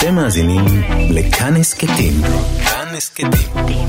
אתם 0.00 0.14
מאזינים 0.14 0.64
לכאן 1.10 1.56
הסכתים. 1.56 2.12
כאן 2.64 2.94
הסכתים. 2.96 3.86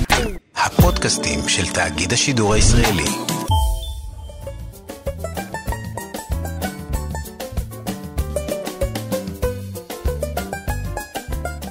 הפודקאסטים 0.55 1.39
של 1.47 1.73
תאגיד 1.73 2.13
השידור 2.13 2.53
הישראלי. 2.53 3.03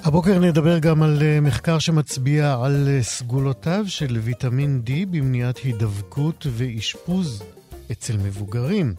הבוקר 0.04 0.38
נדבר 0.38 0.78
גם 0.78 1.02
על 1.02 1.18
אה, 1.22 1.40
מחקר 1.40 1.78
שמצביע 1.78 2.56
על 2.64 2.88
אה, 2.88 3.02
סגולותיו 3.02 3.84
של 3.88 4.18
ויטמין 4.22 4.82
D 4.86 4.90
במניעת 5.10 5.58
הידבקות 5.58 6.46
ואשפוז 6.50 7.42
אצל 7.92 8.16
מבוגרים. 8.16 8.94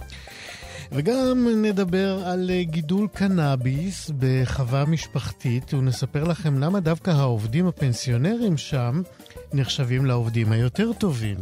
וגם 0.92 1.48
נדבר 1.62 2.22
על 2.26 2.50
אה, 2.54 2.64
גידול 2.64 3.08
קנאביס 3.14 4.12
בחווה 4.20 4.86
משפחתית, 4.86 5.74
ונספר 5.74 6.24
לכם 6.24 6.60
למה 6.60 6.80
דווקא 6.80 7.12
העובדים 7.12 7.68
הפנסיונרים 7.68 8.58
שם 8.58 9.02
נחשבים 9.54 10.06
לעובדים 10.06 10.52
היותר 10.52 10.92
טובים. 10.94 11.38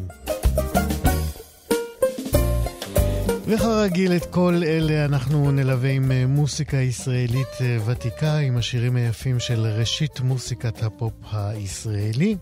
וכרגיל 3.46 4.16
את 4.16 4.26
כל 4.26 4.62
אלה 4.66 5.06
אנחנו 5.06 5.52
נלווה 5.52 5.90
עם 5.90 6.12
אה, 6.12 6.26
מוסיקה 6.28 6.78
ישראלית 6.78 7.62
אה, 7.62 7.78
ותיקה, 7.86 8.38
עם 8.38 8.58
השירים 8.58 8.96
היפים 8.96 9.40
של 9.40 9.66
ראשית 9.66 10.20
מוסיקת 10.20 10.84
הפופ 10.84 11.14
הישראלי. 11.32 12.36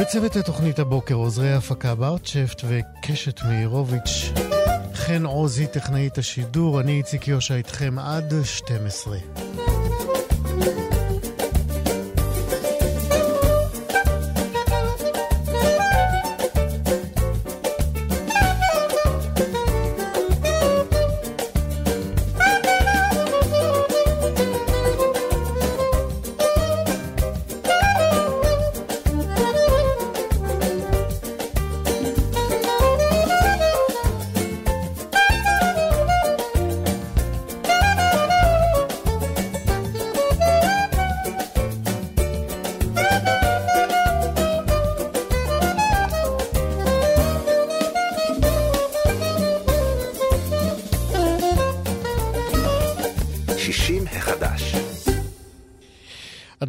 בצוות 0.00 0.36
התוכנית 0.36 0.78
הבוקר 0.78 1.14
עוזרי 1.14 1.52
ההפקה 1.52 1.94
ברצ'פט 1.94 2.64
וקשת 2.68 3.40
מאירוביץ', 3.44 4.32
חן 5.10 5.26
עוזי 5.26 5.66
טכנאית 5.66 6.18
השידור, 6.18 6.80
אני 6.80 6.98
איציק 6.98 7.28
יושע 7.28 7.54
איתכם 7.54 7.98
עד 7.98 8.34
12. 8.44 9.79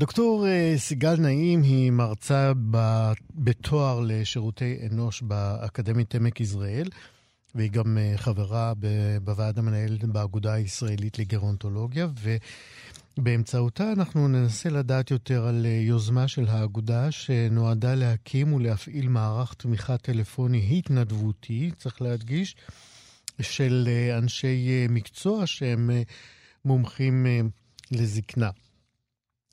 הדוקטור 0.02 0.48
אה, 0.48 0.74
סיגל 0.78 1.16
נעים 1.16 1.62
היא 1.62 1.92
מרצה 1.92 2.52
בתואר 3.36 4.00
לשירותי 4.08 4.78
אנוש 4.92 5.22
באקדמית 5.22 6.16
עמק 6.16 6.42
יזרעאל, 6.42 6.90
והיא 7.56 7.72
גם 7.72 7.98
אה, 7.98 8.14
חברה 8.18 8.74
בוועד 9.24 9.60
המנהל 9.60 9.98
באגודה 10.04 10.54
הישראלית 10.54 11.20
לגרונטולוגיה, 11.20 12.08
ובאמצעותה 13.18 13.92
אנחנו 13.92 14.28
ננסה 14.28 14.70
לדעת 14.70 15.12
יותר 15.12 15.48
על 15.48 15.66
אה, 15.66 15.72
יוזמה 15.72 16.28
של 16.28 16.48
האגודה 16.48 17.12
שנועדה 17.12 17.96
להקים 17.96 18.54
ולהפעיל 18.54 19.08
מערך 19.08 19.54
תמיכה 19.54 19.98
טלפוני 19.98 20.78
התנדבותי, 20.78 21.72
צריך 21.78 22.02
להדגיש, 22.02 22.56
של 23.42 23.90
אנשי 24.18 24.88
מקצוע 24.90 25.48
שהם 25.48 25.90
מומחים 26.66 27.26
לזקנה. 27.92 28.50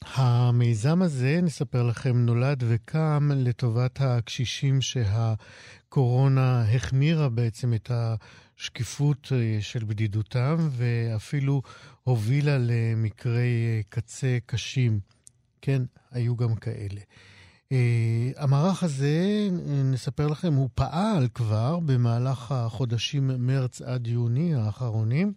המיזם 0.05 1.03
הזה, 1.03 1.41
נספר 1.43 1.83
לכם, 1.83 2.17
נולד 2.17 2.65
וקם 2.69 3.31
לטובת 3.35 4.01
הקשישים 4.01 4.79
שהקורונה 4.81 6.65
החמירה 6.75 7.29
בעצם 7.29 7.75
את 7.75 7.91
השקיפות 7.91 9.33
אה, 9.33 9.59
של 9.61 9.85
בדידותם, 9.85 10.69
ואפילו 10.71 11.63
הובילה 12.03 12.59
למקרי 12.59 13.65
אה, 13.67 13.81
קצה 13.89 14.39
קשים. 14.47 15.01
כן, 15.61 15.83
היו 16.11 16.37
גם 16.37 16.55
כאלה. 16.55 17.01
Uh, 17.69 17.71
המערך 18.37 18.83
הזה, 18.83 19.49
נספר 19.85 20.27
לכם, 20.27 20.55
הוא 20.55 20.69
פעל 20.75 21.29
כבר 21.35 21.79
במהלך 21.81 22.53
החודשים 22.53 23.31
מרץ 23.39 23.83
עד 23.83 24.07
יוני 24.07 24.55
האחרונים. 24.55 25.33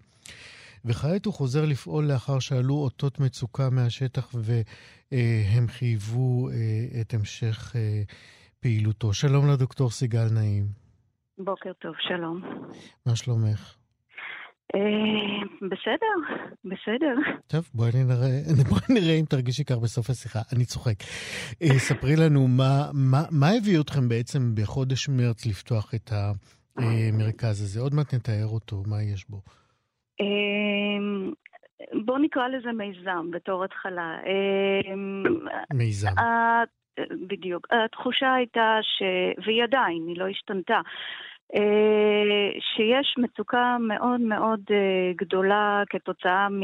וכעת 0.85 1.25
הוא 1.25 1.33
חוזר 1.33 1.65
לפעול 1.65 2.05
לאחר 2.05 2.39
שעלו 2.39 2.75
אותות 2.75 3.19
מצוקה 3.19 3.69
מהשטח 3.69 4.31
והם 4.33 5.67
חייבו 5.67 6.49
אה, 6.49 7.01
את 7.01 7.13
המשך 7.13 7.75
אה, 7.75 8.01
פעילותו. 8.59 9.13
שלום 9.13 9.49
לדוקטור 9.53 9.89
סיגל 9.89 10.27
נעים. 10.33 10.63
בוקר 11.37 11.71
טוב, 11.73 11.95
שלום. 11.99 12.41
מה 13.05 13.15
שלומך? 13.15 13.75
אה, 14.75 14.79
בסדר, 15.61 16.35
בסדר. 16.65 17.15
טוב, 17.47 17.69
בואי 17.73 17.91
נראה, 17.93 18.27
בואי 18.69 18.81
נראה 18.89 19.13
אם 19.13 19.25
תרגישי 19.25 19.63
כך 19.63 19.75
בסוף 19.77 20.09
השיחה. 20.09 20.39
אני 20.55 20.65
צוחק. 20.65 20.95
ספרי 21.77 22.15
לנו, 22.15 22.47
מה, 22.47 22.89
מה, 22.93 23.23
מה 23.31 23.49
הביא 23.49 23.79
אתכם 23.79 24.09
בעצם 24.09 24.55
בחודש 24.55 25.09
מרץ 25.09 25.45
לפתוח 25.45 25.95
את 25.95 26.11
המרכז 26.77 27.61
הזה? 27.61 27.79
עוד 27.79 27.93
מעט 27.93 28.13
נתאר 28.13 28.47
אותו, 28.47 28.83
מה 28.87 29.03
יש 29.03 29.29
בו. 29.29 29.41
אמ, 30.21 31.31
בוא 32.05 32.17
נקרא 32.19 32.47
לזה 32.47 32.71
מיזם 32.71 33.31
בתור 33.31 33.63
התחלה. 33.63 34.17
אמ, 34.25 35.23
מיזם. 35.73 36.11
בדיוק. 37.27 37.67
התחושה 37.71 38.33
הייתה 38.33 38.79
ש... 38.81 39.03
והיא 39.45 39.63
עדיין, 39.63 40.07
היא 40.07 40.17
לא 40.17 40.27
השתנתה. 40.27 40.81
אה, 41.55 42.49
שיש 42.59 43.15
מצוקה 43.17 43.77
מאוד 43.79 44.21
מאוד 44.21 44.59
אה, 44.71 45.11
גדולה 45.15 45.83
כתוצאה 45.89 46.49
מ... 46.49 46.61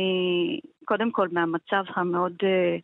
קודם 0.85 1.11
כל 1.11 1.27
מהמצב 1.31 1.83
המאוד 1.95 2.33
אה, 2.43 2.77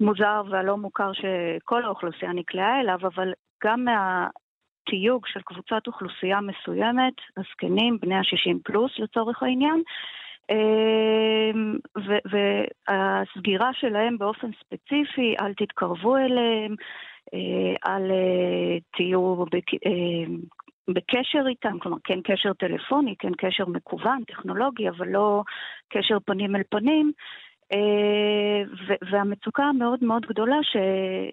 מוזר 0.00 0.42
והלא 0.50 0.76
מוכר 0.76 1.12
שכל 1.12 1.84
האוכלוסייה 1.84 2.32
נקלעה 2.32 2.80
אליו, 2.80 2.98
אבל 3.02 3.32
גם 3.64 3.84
מה... 3.84 4.28
תיוג 4.86 5.26
של 5.26 5.40
קבוצת 5.42 5.86
אוכלוסייה 5.86 6.40
מסוימת, 6.40 7.14
הזקנים, 7.36 7.98
בני 8.00 8.14
ה-60 8.14 8.56
פלוס 8.64 8.92
לצורך 8.98 9.42
העניין, 9.42 9.82
אמ, 10.50 11.78
והסגירה 12.88 13.70
שלהם 13.72 14.18
באופן 14.18 14.50
ספציפי, 14.60 15.34
אל 15.40 15.54
תתקרבו 15.54 16.16
אליהם, 16.16 16.74
אה, 17.34 17.92
אל 17.92 18.10
אה, 18.10 18.78
תהיו 18.96 19.44
אה, 19.86 20.34
בקשר 20.88 21.44
איתם, 21.48 21.78
כלומר 21.78 21.98
כן 22.04 22.18
קשר 22.24 22.52
טלפוני, 22.52 23.14
כן 23.18 23.32
קשר 23.38 23.66
מקוון, 23.66 24.24
טכנולוגי, 24.26 24.88
אבל 24.88 25.08
לא 25.08 25.42
קשר 25.88 26.18
פנים 26.24 26.56
אל 26.56 26.62
פנים, 26.70 27.12
והמצוקה 29.10 29.62
המאוד 29.62 30.04
מאוד 30.04 30.22
גדולה 30.28 30.56
ש, 30.62 30.76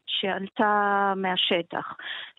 שעלתה 0.07 1.13
מהשטח. 1.15 1.85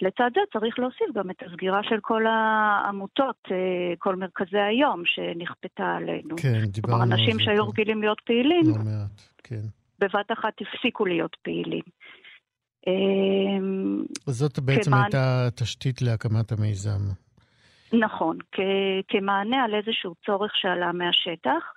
לצד 0.03 0.31
זה 0.35 0.41
צריך 0.53 0.79
להוסיף 0.79 1.07
גם 1.15 1.31
את 1.31 1.43
הסגירה 1.47 1.81
של 1.83 2.01
כל 2.01 2.23
העמותות, 2.27 3.37
אה, 3.51 3.57
כל 3.99 4.17
מרכזי 4.17 4.59
היום 4.59 5.03
שנכפתה 5.05 5.97
עלינו. 5.97 6.37
כן, 6.37 6.49
דיברנו 6.49 6.63
על 6.63 6.71
זה. 6.73 6.81
כלומר, 6.83 7.03
אנשים 7.03 7.39
שהיו 7.39 7.65
כן. 7.65 7.71
רגילים 7.71 8.01
להיות 8.01 8.21
פעילים, 8.21 8.65
לא 8.67 8.85
מעט, 8.85 9.23
כן. 9.45 9.65
בבת 9.99 10.33
אחת 10.33 10.53
הפסיקו 10.61 11.07
להיות 11.07 11.37
פעילים. 11.43 11.83
אה, 12.89 12.93
זאת 14.27 14.59
בעצם 14.59 14.91
כמען... 14.91 15.03
הייתה 15.03 15.47
התשתית 15.47 16.03
להקמת 16.03 16.53
המיזם. 16.53 17.01
נכון, 17.93 18.37
כ- 18.53 19.03
כמענה 19.09 19.65
על 19.65 19.75
איזשהו 19.75 20.15
צורך 20.27 20.57
שעלה 20.57 20.93
מהשטח, 20.93 21.73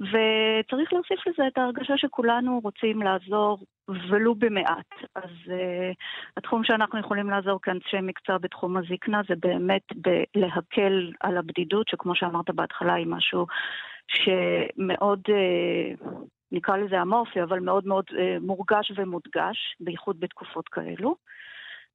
וצריך 0.00 0.92
להוסיף 0.92 1.26
לזה 1.26 1.46
את 1.46 1.58
ההרגשה 1.58 1.96
שכולנו 1.96 2.60
רוצים 2.62 3.02
לעזור 3.02 3.58
ולו 3.88 4.34
במעט. 4.34 4.94
אז 5.14 5.30
uh, 5.46 5.94
התחום 6.36 6.64
שאנחנו 6.64 6.98
יכולים 6.98 7.30
לעזור 7.30 7.58
כאנשי 7.62 7.96
מקצוע 8.02 8.38
בתחום 8.38 8.76
הזקנה 8.76 9.20
זה 9.28 9.34
באמת 9.40 9.82
ב- 10.02 10.24
להקל 10.34 11.12
על 11.20 11.36
הבדידות, 11.36 11.88
שכמו 11.88 12.14
שאמרת 12.14 12.50
בהתחלה 12.50 12.94
היא 12.94 13.06
משהו 13.06 13.46
שמאוד... 14.08 15.20
uh, 15.28 16.06
נקרא 16.52 16.76
לזה 16.76 17.02
אמורפי, 17.02 17.42
אבל 17.42 17.60
מאוד 17.60 17.86
מאוד 17.86 18.04
uh, 18.10 18.14
מורגש 18.40 18.92
ומודגש, 18.96 19.76
בייחוד 19.80 20.20
בתקופות 20.20 20.68
כאלו. 20.68 21.16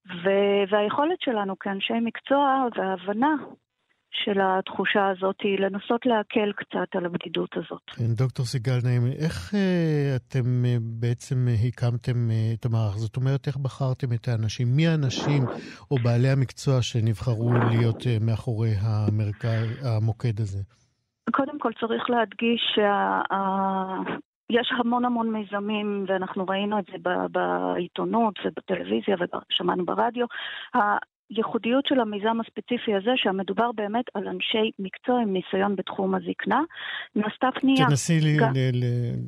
ו- 0.06 0.64
והיכולת 0.72 1.22
שלנו 1.22 1.60
כאנשי 1.60 2.00
מקצוע 2.04 2.66
וההבנה 2.76 3.36
של 4.12 4.40
התחושה 4.42 5.10
הזאת, 5.10 5.36
לנסות 5.60 6.06
להקל 6.06 6.52
קצת 6.56 6.96
על 6.96 7.06
הבדידות 7.06 7.50
הזאת. 7.56 7.82
כן, 7.96 8.14
דוקטור 8.18 8.46
סיגל 8.46 8.80
נעים, 8.84 9.02
איך 9.26 9.56
אה, 9.56 10.16
אתם 10.16 10.66
אה, 10.66 10.78
בעצם 11.00 11.36
הקמתם 11.68 12.32
אה, 12.32 12.52
את 12.54 12.66
המערך? 12.66 12.96
זאת 12.98 13.18
אומרת, 13.18 13.48
איך 13.48 13.58
בחרתם 13.58 14.14
את 14.14 14.28
האנשים? 14.28 14.68
מי 14.76 14.88
האנשים 14.88 15.44
או 15.92 15.96
בעלי 16.04 16.30
המקצוע 16.30 16.82
שנבחרו 16.82 17.54
להיות 17.54 18.08
אה, 18.08 18.18
מאחורי 18.22 18.74
המרכז, 18.82 19.68
המוקד 19.88 20.40
הזה? 20.40 20.60
קודם 21.32 21.60
כל 21.60 21.72
צריך 21.80 22.10
להדגיש 22.10 22.62
שה... 22.76 23.22
יש 24.52 24.72
המון 24.78 25.06
המון 25.06 25.32
מיזמים, 25.32 26.06
ואנחנו 26.08 26.46
ראינו 26.50 26.80
את 26.80 26.86
זה 26.86 26.98
בעיתונות 27.32 28.40
ובטלוויזיה 28.46 29.16
ושמענו 29.50 29.86
ברדיו. 29.86 30.26
הייחודיות 31.36 31.86
של 31.86 32.00
המיזם 32.00 32.38
הספציפי 32.42 32.96
הזה, 32.96 33.12
שהמדובר 33.16 33.72
באמת 33.76 34.06
על 34.14 34.28
אנשי 34.28 34.72
מקצוע 34.80 35.22
עם 35.22 35.34
ניסיון 35.34 35.76
בתחום 35.76 36.16
הזקנה. 36.16 36.62
נעשתה 37.16 37.48
פנייה... 37.60 37.86
תנסי 37.88 38.20
לי 38.20 38.38
גם... 38.38 38.54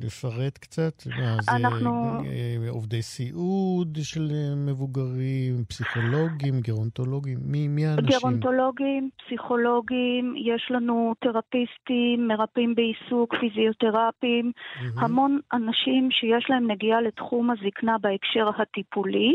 לפרט 0.02 0.58
קצת. 0.58 0.94
מה, 1.06 1.36
אנחנו... 1.56 2.22
זה 2.24 2.28
אה, 2.64 2.70
עובדי 2.70 3.02
סיעוד 3.02 3.98
של 4.02 4.28
אה, 4.30 4.54
מבוגרים, 4.56 5.64
פסיכולוגים, 5.68 6.54
גרונטולוגים? 6.60 7.38
מי, 7.42 7.68
מי 7.68 7.86
האנשים? 7.86 8.18
גרונטולוגים, 8.18 9.10
פסיכולוגים, 9.26 10.34
יש 10.36 10.70
לנו 10.70 11.14
תרפיסטים, 11.20 12.28
מרפאים 12.28 12.74
בעיסוק, 12.74 13.34
פיזיותרפים, 13.40 14.52
mm-hmm. 14.54 15.04
המון 15.04 15.38
אנשים 15.52 16.08
שיש 16.10 16.50
להם 16.50 16.70
נגיעה 16.70 17.00
לתחום 17.00 17.50
הזקנה 17.50 17.96
בהקשר 18.00 18.62
הטיפולי. 18.62 19.34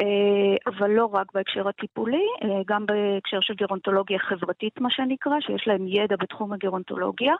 אה, 0.00 0.72
אבל 0.72 0.90
לא 0.90 1.04
רק 1.12 1.26
בהקשר 1.34 1.68
הטיפולי, 1.68 2.26
אה, 2.44 2.48
גם 2.66 2.86
בהקשר 2.86 3.38
של 3.40 3.54
גרונטולוגיה 3.54 4.18
חברתית, 4.18 4.80
מה 4.80 4.88
שנקרא, 4.90 5.32
שיש 5.40 5.64
להם 5.66 5.86
ידע 5.88 6.16
בתחום 6.20 6.52
הגרונטולוגיה. 6.52 7.32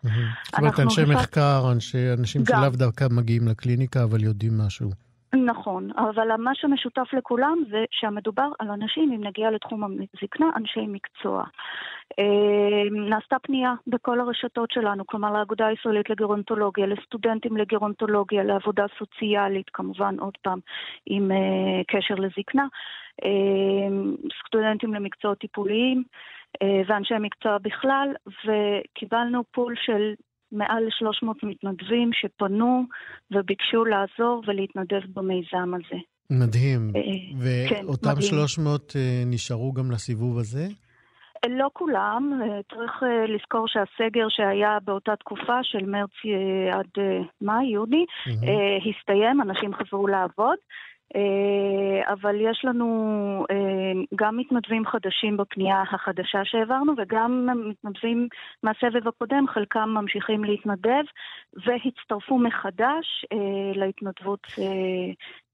זאת 0.44 0.58
אומרת, 0.58 0.80
אנשי 0.80 1.04
מחקר, 1.04 1.62
אנשים 2.18 2.46
שלאו 2.46 2.70
דווקא 2.72 3.06
מגיעים 3.10 3.48
לקליניקה, 3.48 4.04
אבל 4.04 4.22
יודעים 4.22 4.52
משהו. 4.58 5.11
נכון, 5.36 5.90
אבל 5.96 6.36
מה 6.36 6.54
שמשותף 6.54 7.12
לכולם 7.12 7.58
זה 7.70 7.84
שהמדובר 7.90 8.48
על 8.58 8.70
אנשים 8.70 9.12
עם 9.12 9.24
נגיעה 9.24 9.50
לתחום 9.50 9.84
הזקנה, 9.84 10.46
אנשי 10.56 10.86
מקצוע. 10.88 11.44
אה, 12.18 12.90
נעשתה 12.90 13.36
פנייה 13.38 13.74
בכל 13.86 14.20
הרשתות 14.20 14.70
שלנו, 14.70 15.06
כלומר 15.06 15.32
לאגודה 15.32 15.66
הישראלית 15.66 16.10
לגרונטולוגיה, 16.10 16.86
לסטודנטים 16.86 17.56
לגרונטולוגיה, 17.56 18.42
לעבודה 18.42 18.84
סוציאלית, 18.98 19.70
כמובן 19.72 20.18
עוד 20.18 20.36
פעם 20.42 20.58
עם 21.06 21.32
אה, 21.32 21.82
קשר 21.88 22.14
לזקנה, 22.14 22.66
אה, 23.24 23.88
סטודנטים 24.46 24.94
למקצועות 24.94 25.38
טיפוליים 25.38 26.02
ואנשי 26.86 27.14
מקצוע 27.20 27.58
בכלל, 27.58 28.08
וקיבלנו 28.26 29.42
פול 29.52 29.74
של 29.76 30.14
מעל 30.52 30.84
ל-300 30.84 31.26
מתנדבים 31.42 32.10
שפנו 32.12 32.84
וביקשו 33.30 33.84
לעזור 33.84 34.42
ולהתנדב 34.46 35.00
במיזם 35.14 35.74
הזה. 35.74 36.00
מדהים. 36.30 36.92
ואותם 37.38 38.14
כן, 38.14 38.20
300 38.20 38.92
נשארו 39.26 39.72
גם 39.72 39.90
לסיבוב 39.90 40.38
הזה? 40.38 40.66
לא 41.48 41.70
כולם, 41.72 42.40
צריך 42.74 43.02
לזכור 43.28 43.68
שהסגר 43.68 44.26
שהיה 44.28 44.78
באותה 44.84 45.16
תקופה 45.16 45.58
של 45.62 45.86
מרץ 45.86 46.10
עד 46.72 47.04
מאי, 47.42 47.66
יוני, 47.66 48.04
mm-hmm. 48.04 48.90
הסתיים, 48.90 49.40
אנשים 49.40 49.74
חזרו 49.74 50.06
לעבוד. 50.06 50.56
אה, 51.16 52.12
אבל 52.12 52.36
יש 52.50 52.64
לנו 52.64 52.88
אה, 53.50 53.56
גם 54.14 54.36
מתנדבים 54.36 54.86
חדשים 54.86 55.36
בפנייה 55.36 55.82
החדשה 55.94 56.40
שהעברנו 56.44 56.92
וגם 56.98 57.48
מתנדבים 57.70 58.28
מהסבב 58.62 59.08
הקודם, 59.08 59.44
חלקם 59.54 59.88
ממשיכים 59.88 60.44
להתנדב 60.44 61.04
והצטרפו 61.66 62.38
מחדש 62.38 63.06
אה, 63.32 63.72
להתנדבות 63.74 64.46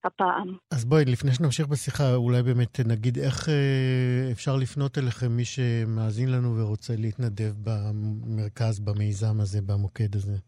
הפעם. 0.05 0.57
אז 0.73 0.85
בואי, 0.85 1.05
לפני 1.05 1.31
שנמשיך 1.33 1.67
בשיחה, 1.67 2.15
אולי 2.15 2.43
באמת 2.43 2.81
נגיד 2.87 3.19
איך 3.19 3.49
אפשר 4.33 4.57
לפנות 4.57 4.99
אליכם, 4.99 5.37
מי 5.37 5.45
שמאזין 5.45 6.33
לנו 6.33 6.57
ורוצה 6.57 6.93
להתנדב 6.99 7.53
במרכז, 7.65 8.81
במיזם 8.81 9.41
הזה, 9.41 9.63
במוקד 9.63 10.15
הזה. 10.15 10.48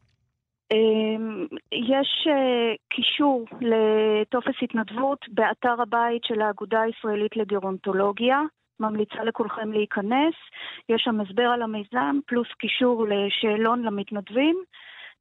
אמ, 0.73 1.47
יש 1.73 2.27
אה, 2.27 2.75
קישור 2.89 3.45
לטופס 3.61 4.55
התנדבות 4.63 5.19
באתר 5.29 5.83
הבית 5.83 6.25
של 6.25 6.41
האגודה 6.41 6.81
הישראלית 6.81 7.37
לגרונטולוגיה. 7.37 8.39
ממליצה 8.81 9.25
לכולכם 9.25 9.73
להיכנס. 9.73 10.35
יש 10.89 11.03
שם 11.05 11.21
הסבר 11.21 11.43
על 11.43 11.63
המיזם, 11.63 12.19
פלוס 12.27 12.49
קישור 12.59 13.07
לשאלון 13.09 13.83
למתנדבים, 13.83 14.57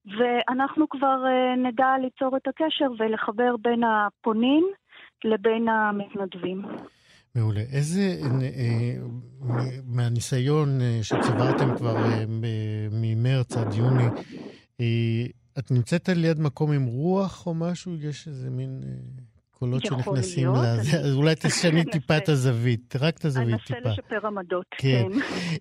ואנחנו 0.06 0.90
כבר 0.90 1.24
אה, 1.26 1.56
נדע 1.56 1.88
ליצור 2.02 2.38
את 2.38 2.48
הקשר 2.48 2.92
ולחבר 3.00 3.56
בין 3.62 3.84
הפונים 3.84 4.68
לבין 5.24 5.68
המתנדבים. 5.68 6.62
מעולה. 7.36 7.60
איזה, 7.60 8.02
אה, 8.42 8.94
מהניסיון 9.96 10.70
שצברתם 11.02 11.78
כבר 11.78 11.96
ממרץ 12.92 13.58
עד 13.58 13.74
יוני, 13.74 14.08
את 15.60 15.72
נמצאת 15.72 16.10
על 16.10 16.26
יד 16.26 16.40
מקום 16.40 16.72
עם 16.72 16.86
רוח 16.86 17.48
או 17.48 17.54
משהו? 17.54 17.96
יש 17.96 18.28
איזה 18.28 18.50
מין 18.50 18.82
אה, 18.86 18.90
קולות 19.52 19.86
שנכנסים 19.86 20.54
לזה? 20.54 21.00
אז 21.00 21.14
אולי 21.14 21.36
תשני 21.36 21.84
טיפה 21.94 22.18
את 22.18 22.30
הזווית, 22.30 22.96
רק 23.00 23.18
את 23.18 23.26
הזווית 23.26 23.56
טיפה. 23.66 23.74
אני 23.74 23.90
אנסה 23.90 24.02
לשפר 24.02 24.28
עמדות, 24.28 24.66
כן. 24.78 25.08
כן. 25.14 25.20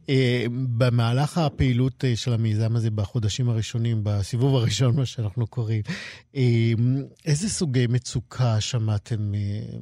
אה, 0.08 0.44
במהלך 0.50 1.38
הפעילות 1.38 2.04
אה, 2.04 2.16
של 2.16 2.32
המיזם 2.32 2.76
הזה 2.76 2.90
בחודשים 2.90 3.48
הראשונים, 3.48 4.00
בסיבוב 4.02 4.54
הראשון, 4.54 4.96
מה 4.96 5.06
שאנחנו 5.06 5.46
קוראים, 5.46 5.82
איזה 7.24 7.48
סוגי 7.48 7.86
מצוקה 7.86 8.60
שמעתם 8.60 9.32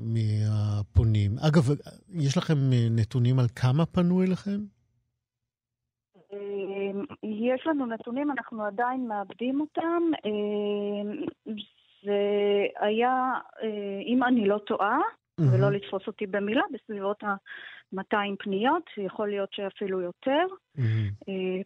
מהפונים? 0.01 1.39
אגב, 1.39 1.71
יש 2.15 2.37
לכם 2.37 2.71
נתונים 2.91 3.39
על 3.39 3.47
כמה 3.55 3.87
פנו 3.87 4.23
אליכם? 4.23 4.75
יש 7.23 7.67
לנו 7.67 7.87
נתונים, 7.87 8.31
אנחנו 8.31 8.64
עדיין 8.64 9.08
מאבדים 9.08 9.61
אותם. 9.61 10.02
אה, 10.26 11.52
זה 12.05 12.19
היה, 12.81 13.32
אה, 13.62 14.00
אם 14.06 14.25
אני 14.25 14.49
לא 14.49 14.58
טועה. 14.58 14.99
ולא 15.40 15.70
לתפוס 15.70 16.02
אותי 16.06 16.26
במילה, 16.26 16.62
בסביבות 16.73 17.23
ה-200 17.23 18.37
פניות, 18.38 18.82
יכול 18.99 19.28
להיות 19.28 19.49
שאפילו 19.52 20.00
יותר. 20.00 20.46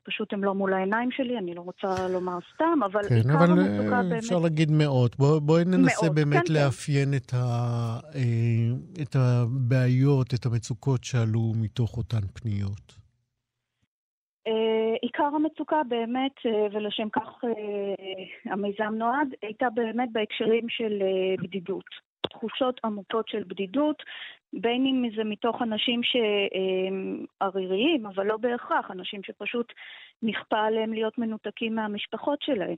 פשוט 0.03 0.33
הם 0.33 0.45
לא 0.45 0.55
מול 0.55 0.73
העיניים 0.73 1.11
שלי, 1.11 1.39
אני 1.39 1.55
לא 1.55 1.61
רוצה 1.61 2.09
לומר 2.09 2.39
סתם, 2.55 2.81
אבל 2.85 3.09
כן, 3.09 3.15
עיקר 3.15 3.35
אבל 3.35 3.51
המצוקה 3.51 4.03
באמת... 4.03 4.19
אפשר 4.19 4.39
להגיד 4.39 4.71
מאות. 4.71 5.17
בואי 5.17 5.41
בוא 5.41 5.61
ננסה 5.61 6.03
מאות, 6.03 6.15
באמת 6.15 6.49
כן, 6.49 6.55
כן. 6.55 6.55
לאפיין 6.55 7.11
כן. 7.11 7.17
את, 7.17 7.35
ה, 7.35 7.99
את 9.03 9.17
הבעיות, 9.17 10.35
את 10.35 10.47
המצוקות 10.47 11.05
שעלו 11.05 11.53
מתוך 11.57 11.97
אותן 11.97 12.27
פניות. 12.35 13.01
Uh, 14.49 14.99
עיקר 15.03 15.25
המצוקה 15.25 15.81
באמת, 15.89 16.33
uh, 16.39 16.49
ולשם 16.73 17.09
כך 17.09 17.45
uh, 17.45 18.53
המיזם 18.53 18.95
נועד, 18.95 19.29
הייתה 19.43 19.67
באמת 19.75 20.09
בהקשרים 20.13 20.69
של 20.69 21.03
uh, 21.03 21.43
בדידות. 21.43 22.11
תחושות 22.31 22.81
עמוקות 22.85 23.29
של 23.29 23.43
בדידות, 23.47 24.03
בין 24.53 24.87
אם 24.87 25.11
זה 25.17 25.25
מתוך 25.25 25.63
אנשים 25.63 26.01
שעריריים, 27.41 28.07
אבל 28.07 28.27
לא 28.27 28.37
בהכרח, 28.37 28.91
אנשים 28.91 29.23
שפשוט 29.23 29.73
נכפה 30.23 30.59
עליהם 30.59 30.93
להיות 30.93 31.19
מנותקים 31.19 31.75
מהמשפחות 31.75 32.43
שלהם. 32.43 32.77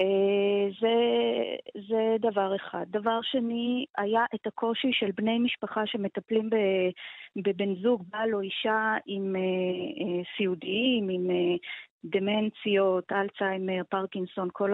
אה, 0.00 0.68
זה, 0.80 0.94
זה 1.88 2.16
דבר 2.20 2.56
אחד. 2.56 2.84
דבר 2.88 3.18
שני, 3.22 3.86
היה 3.96 4.24
את 4.34 4.46
הקושי 4.46 4.92
של 4.92 5.10
בני 5.16 5.38
משפחה 5.38 5.86
שמטפלים 5.86 6.50
בבן 7.36 7.74
זוג, 7.74 8.02
בעל 8.08 8.34
או 8.34 8.40
אישה 8.40 8.94
עם 9.06 9.36
אה, 9.36 9.40
אה, 9.40 10.22
סיעודיים, 10.36 11.08
עם 11.08 11.26
דמנציות, 12.04 13.12
אלצהיימר, 13.12 13.82
פרקינסון, 13.88 14.48
כל 14.52 14.72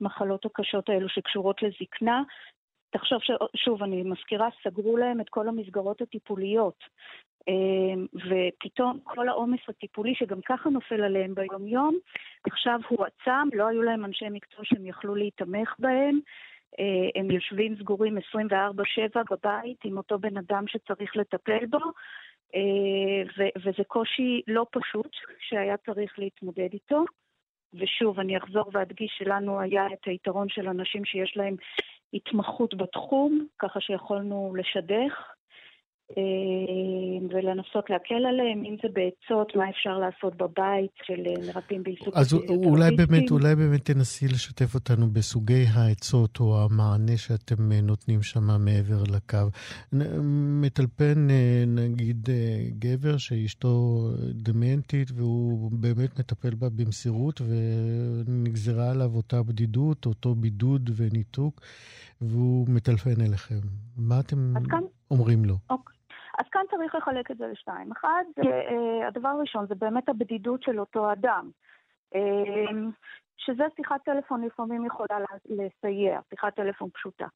המחלות 0.00 0.46
הקשות 0.46 0.88
האלו 0.88 1.08
שקשורות 1.08 1.62
לזקנה, 1.62 2.22
תחשוב 2.90 3.20
ששוב, 3.22 3.82
אני 3.82 4.02
מזכירה, 4.02 4.48
סגרו 4.62 4.96
להם 4.96 5.20
את 5.20 5.28
כל 5.28 5.48
המסגרות 5.48 6.00
הטיפוליות. 6.00 6.84
אמ, 7.48 8.06
ופתאום 8.14 8.98
כל 9.04 9.28
העומס 9.28 9.60
הטיפולי 9.68 10.14
שגם 10.14 10.40
ככה 10.40 10.70
נופל 10.70 11.02
עליהם 11.02 11.34
ביום-יום, 11.34 11.98
עכשיו 12.46 12.80
הועצם, 12.88 13.48
לא 13.52 13.66
היו 13.66 13.82
להם 13.82 14.04
אנשי 14.04 14.28
מקצוע 14.30 14.64
שהם 14.64 14.86
יכלו 14.86 15.14
להיתמך 15.14 15.74
בהם. 15.78 16.18
אה, 16.78 17.20
הם 17.20 17.30
יושבים 17.30 17.76
סגורים 17.76 18.18
24-7 18.18 18.20
בבית 19.30 19.78
עם 19.84 19.96
אותו 19.96 20.18
בן 20.18 20.36
אדם 20.36 20.64
שצריך 20.66 21.16
לטפל 21.16 21.66
בו, 21.66 21.78
אה, 22.54 23.50
וזה 23.56 23.84
קושי 23.86 24.42
לא 24.46 24.66
פשוט 24.70 25.16
שהיה 25.38 25.76
צריך 25.76 26.18
להתמודד 26.18 26.68
איתו. 26.72 27.04
ושוב, 27.74 28.20
אני 28.20 28.36
אחזור 28.36 28.70
ואדגיש 28.72 29.14
שלנו 29.18 29.60
היה 29.60 29.86
את 29.92 30.04
היתרון 30.04 30.48
של 30.48 30.68
אנשים 30.68 31.04
שיש 31.04 31.36
להם 31.36 31.56
התמחות 32.14 32.74
בתחום, 32.74 33.46
ככה 33.58 33.80
שיכולנו 33.80 34.54
לשדך. 34.58 35.32
אה, 36.18 37.26
ולנסות 37.30 37.90
להקל 37.90 38.26
עליהם, 38.28 38.64
אם 38.64 38.76
זה 38.82 38.88
בעצות, 38.88 39.56
מה 39.56 39.70
אפשר 39.70 39.98
לעשות 39.98 40.36
בבית 40.36 40.90
של 41.02 41.22
אה, 41.26 41.52
מרפאים 41.54 41.82
בעיסוק. 41.82 42.16
אז 42.16 42.34
אולי 42.48 42.96
באמת, 42.96 43.30
אולי 43.30 43.54
באמת 43.56 43.84
תנסי 43.84 44.28
לשתף 44.28 44.74
אותנו 44.74 45.10
בסוגי 45.10 45.64
העצות 45.74 46.40
או 46.40 46.64
המענה 46.64 47.16
שאתם 47.16 47.72
אה, 47.72 47.80
נותנים 47.80 48.22
שם 48.22 48.64
מעבר 48.64 49.02
לקו. 49.14 49.38
מטלפן, 50.62 51.28
נגיד, 51.66 52.28
גבר 52.78 53.16
שאשתו 53.16 54.00
דמנטית 54.32 55.08
והוא 55.14 55.70
באמת 55.72 56.18
מטפל 56.18 56.54
בה 56.54 56.68
במסירות 56.68 57.40
ונגזרה 57.40 58.90
עליו 58.90 59.10
אותה 59.16 59.42
בדידות, 59.42 60.06
אותו 60.06 60.34
בידוד 60.34 60.90
וניתוק, 60.96 61.60
והוא 62.20 62.68
מטלפן 62.68 63.20
אליכם. 63.20 63.60
מה 63.96 64.20
אתם 64.20 64.54
אומרים 65.10 65.44
לו? 65.44 65.56
אוקיי. 65.70 65.99
אז 66.40 66.44
כאן 66.52 66.62
צריך 66.70 66.94
לחלק 66.94 67.30
את 67.30 67.36
זה 67.36 67.46
לשתיים. 67.46 67.92
אחד, 67.92 68.24
זה, 68.36 68.42
uh, 68.42 69.06
הדבר 69.08 69.28
הראשון 69.28 69.66
זה 69.66 69.74
באמת 69.74 70.08
הבדידות 70.08 70.62
של 70.62 70.80
אותו 70.80 71.12
אדם. 71.12 71.50
Uh, 72.14 72.18
שזה 73.36 73.64
שיחת 73.76 74.04
טלפון 74.04 74.44
לפעמים 74.44 74.86
יכולה 74.86 75.18
לסייע, 75.44 76.20
שיחת 76.30 76.54
טלפון 76.54 76.90
פשוטה. 76.90 77.26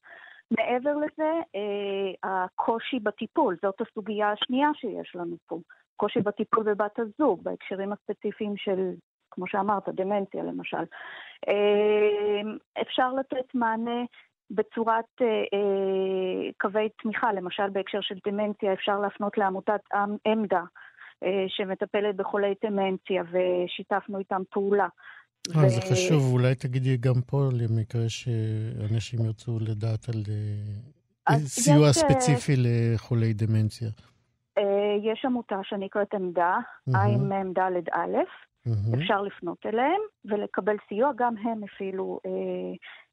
מעבר 0.51 0.95
לזה, 0.95 1.31
uh, 1.41 2.17
הקושי 2.23 2.99
בטיפול, 2.99 3.55
זאת 3.61 3.81
הסוגיה 3.81 4.31
השנייה 4.31 4.69
שיש 4.73 5.15
לנו 5.15 5.35
פה. 5.47 5.59
קושי 5.95 6.19
בטיפול 6.19 6.63
בבת 6.63 6.99
הזוג, 6.99 7.43
בהקשרים 7.43 7.93
הספציפיים 7.93 8.57
של, 8.57 8.91
כמו 9.31 9.47
שאמרת, 9.47 9.89
דמנציה 9.89 10.43
למשל. 10.43 10.83
אפשר 12.81 13.13
לתת 13.13 13.55
מענה 13.55 14.01
בצורת 14.51 15.21
אה, 15.21 15.27
אה, 15.27 16.51
קווי 16.59 16.89
תמיכה, 17.03 17.33
למשל 17.33 17.69
בהקשר 17.69 18.01
של 18.01 18.15
דמנציה, 18.27 18.73
אפשר 18.73 18.99
להפנות 18.99 19.37
לעמותת 19.37 19.81
עמדה, 20.25 20.63
אה, 21.23 21.45
שמטפלת 21.47 22.15
בחולי 22.15 22.53
דמנציה, 22.63 23.23
ושיתפנו 23.31 24.19
איתם 24.19 24.41
פעולה. 24.51 24.87
אה, 25.55 25.65
ו... 25.65 25.69
זה 25.69 25.81
חשוב, 25.81 26.33
אולי 26.33 26.55
תגידי 26.55 26.97
גם 26.97 27.21
פה 27.27 27.49
למקרה 27.53 28.09
שאנשים 28.09 29.25
ירצו 29.25 29.59
לדעת 29.61 30.09
על 30.09 30.21
אה, 31.29 31.35
סיוע 31.37 31.89
יש, 31.89 31.97
אה, 31.97 32.09
ספציפי 32.09 32.53
לחולי 32.57 33.33
דמנציה. 33.33 33.89
יש 35.03 35.25
עמותה 35.25 35.59
שנקראת 35.63 36.13
עמדה, 36.13 36.57
עמ"ד 36.87 37.59
א', 37.91 38.17
אפשר 38.93 39.21
לפנות 39.21 39.65
אליהם 39.65 40.01
ולקבל 40.25 40.75
סיוע, 40.89 41.11
גם 41.15 41.37
הם 41.37 41.63
הפעילו 41.63 42.19
אה, 42.25 42.31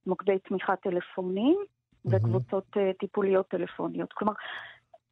מוקדי 0.07 0.39
תמיכה 0.39 0.77
טלפוניים 0.77 1.59
וקבוצות 2.05 2.77
uh, 2.77 2.81
טיפוליות 2.99 3.49
טלפוניות. 3.49 4.13
כלומר, 4.13 4.33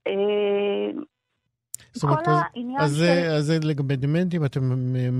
uh, 0.08 1.04
זאת 1.92 2.04
אומרת, 2.04 2.24
כל 2.24 2.30
העניין 2.30 2.80
אז, 2.80 2.96
של... 2.96 3.30
אז 3.30 3.44
זה 3.44 3.58
לגבי 3.68 3.96
דמנטים, 3.96 4.44
אתם 4.44 4.60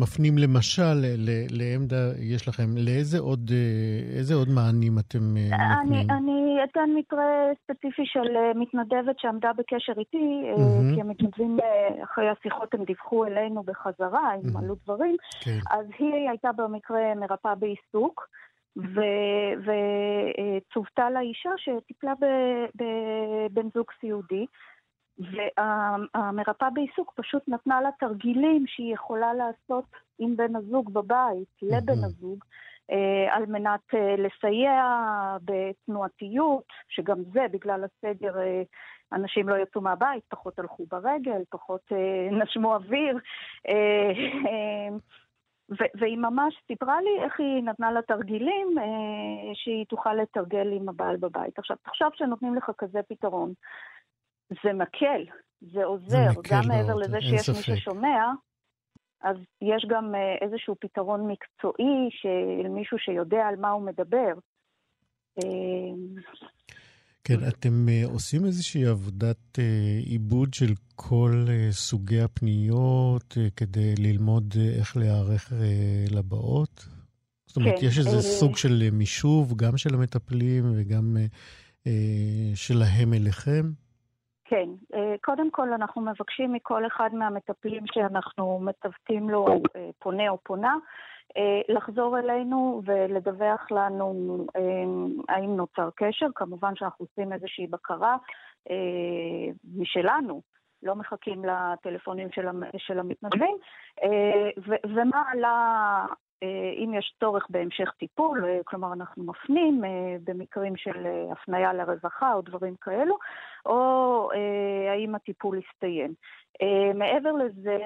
מפנים 0.02 0.38
למשל 0.38 0.94
לעמדה, 1.50 2.12
יש 2.18 2.48
לכם, 2.48 2.76
לאיזה 2.76 3.18
עוד, 3.18 3.50
אה, 3.52 4.18
איזה 4.18 4.34
עוד 4.34 4.48
מענים 4.48 4.98
אתם 4.98 5.18
נותנים? 5.18 5.60
אני, 5.82 6.00
אני 6.00 6.56
אתן 6.64 6.90
מקרה 6.96 7.24
ספציפי 7.64 8.02
של 8.04 8.28
מתנדבת 8.54 9.18
שעמדה 9.18 9.50
בקשר 9.58 9.92
איתי, 9.98 10.42
mm-hmm. 10.56 10.94
כי 10.94 11.00
המתנדבים 11.00 11.58
אחרי 12.04 12.28
השיחות 12.28 12.74
הם 12.74 12.84
דיווחו 12.84 13.24
אלינו 13.24 13.62
בחזרה, 13.62 14.34
אם 14.34 14.40
mm-hmm. 14.40 14.58
עלו 14.58 14.74
דברים, 14.84 15.16
כן. 15.40 15.58
אז 15.70 15.86
היא 15.98 16.28
הייתה 16.28 16.48
במקרה 16.56 17.14
מרפאה 17.14 17.54
בעיסוק. 17.54 18.26
וצוותה 19.56 21.10
לאישה 21.10 21.50
שטיפלה 21.56 22.12
בבן 22.74 23.68
זוג 23.74 23.86
סיעודי, 24.00 24.46
והמרפאה 25.18 26.70
בעיסוק 26.70 27.12
פשוט 27.16 27.48
נתנה 27.48 27.80
לה 27.80 27.90
תרגילים 27.98 28.64
שהיא 28.66 28.94
יכולה 28.94 29.34
לעשות 29.34 29.84
עם 30.18 30.36
בן 30.36 30.56
הזוג 30.56 30.92
בבית, 30.92 31.48
לבן 31.62 32.04
הזוג, 32.04 32.44
אה, 32.90 33.36
על 33.36 33.46
מנת 33.46 33.94
אה, 33.94 34.14
לסייע 34.18 34.82
בתנועתיות, 35.44 36.64
שגם 36.88 37.16
זה, 37.32 37.46
בגלל 37.52 37.84
הסגר, 37.84 38.38
אה, 38.38 38.62
אנשים 39.12 39.48
לא 39.48 39.54
יצאו 39.56 39.80
מהבית, 39.80 40.24
פחות 40.28 40.58
הלכו 40.58 40.86
ברגל, 40.90 41.42
פחות 41.50 41.92
נשמו 42.30 42.74
אוויר. 42.74 43.18
והיא 45.70 46.18
ממש 46.18 46.54
סיפרה 46.66 47.00
לי 47.00 47.24
איך 47.24 47.40
היא 47.40 47.62
נתנה 47.62 47.92
לה 47.92 48.02
תרגילים 48.02 48.78
אה, 48.78 49.54
שהיא 49.54 49.86
תוכל 49.86 50.14
לתרגל 50.14 50.72
עם 50.72 50.88
הבעל 50.88 51.16
בבית. 51.16 51.58
עכשיו, 51.58 51.76
תחשוב 51.82 52.08
שנותנים 52.14 52.54
לך 52.54 52.70
כזה 52.78 53.00
פתרון. 53.08 53.52
זה 54.64 54.72
מקל, 54.72 55.24
זה 55.60 55.84
עוזר, 55.84 56.28
זה 56.34 56.40
גם 56.50 56.62
מעבר 56.68 56.94
לזה 56.94 57.20
שיש 57.20 57.40
ספק. 57.40 57.70
מי 57.70 57.76
ששומע, 57.76 58.32
אז 59.22 59.36
יש 59.62 59.86
גם 59.88 60.14
אה, 60.14 60.34
איזשהו 60.40 60.74
פתרון 60.80 61.26
מקצועי 61.26 62.08
של 62.10 62.68
מישהו 62.68 62.98
שיודע 62.98 63.46
על 63.46 63.56
מה 63.56 63.70
הוא 63.70 63.82
מדבר. 63.82 64.32
אה, 67.20 67.36
כן, 67.36 67.48
אתם 67.48 67.86
uh, 67.88 68.12
עושים 68.12 68.44
איזושהי 68.44 68.86
עבודת 68.86 69.58
uh, 69.58 70.08
עיבוד 70.08 70.54
של 70.54 70.72
כל 70.96 71.44
uh, 71.46 71.72
סוגי 71.72 72.20
הפניות 72.20 73.36
כדי 73.56 73.94
ללמוד 73.98 74.54
איך 74.78 74.96
להיערך 74.96 75.52
לבאות? 76.10 76.86
זאת 77.46 77.56
אומרת, 77.56 77.80
כן, 77.80 77.86
יש 77.86 77.98
איזה. 77.98 78.22
סוג 78.22 78.56
של 78.56 78.88
מישוב, 78.92 79.56
גם 79.56 79.76
של 79.76 79.94
המטפלים 79.94 80.64
וגם 80.76 81.16
שלהם 82.54 83.12
אליכם? 83.14 83.62
כן, 84.44 84.68
קודם 85.22 85.50
כל 85.50 85.72
אנחנו 85.72 86.02
מבקשים 86.02 86.52
מכל 86.52 86.86
אחד 86.86 87.10
מהמטפלים 87.12 87.82
שאנחנו 87.86 88.60
מצוותים 88.60 89.30
לו 89.30 89.62
פונה 89.98 90.28
או 90.28 90.38
פונה, 90.42 90.72
אה, 90.72 90.78
לחזור 91.68 92.18
אלינו 92.18 92.82
ולדווח 92.84 93.70
לנו 93.70 94.46
אה, 94.56 95.34
האם 95.34 95.56
נוצר 95.56 95.88
קשר. 95.96 96.26
כמובן 96.34 96.76
שאנחנו 96.76 97.06
עושים 97.10 97.32
איזושהי 97.32 97.66
בקרה 97.66 98.16
אה, 98.70 99.52
משלנו. 99.74 100.42
לא 100.82 100.94
מחכים 100.96 101.42
לטלפונים 101.44 102.28
של 102.76 102.98
המתנדבים, 102.98 103.56
ומה 104.84 105.22
עלה 105.32 106.06
אה, 106.10 106.14
אם 106.84 106.94
יש 106.94 107.14
צורך 107.20 107.46
בהמשך 107.50 107.90
טיפול, 107.98 108.44
אה, 108.44 108.60
כלומר 108.64 108.92
אנחנו 108.92 109.24
מפנים 109.24 109.84
אה, 109.84 110.16
במקרים 110.24 110.76
של 110.76 111.06
הפניה 111.32 111.72
לרווחה 111.72 112.32
או 112.32 112.42
דברים 112.42 112.74
כאלו, 112.80 113.18
או 113.66 114.30
האם 114.90 115.14
הטיפול 115.14 115.58
הסתיים. 115.58 116.14
מעבר 116.94 117.32
לזה, 117.32 117.78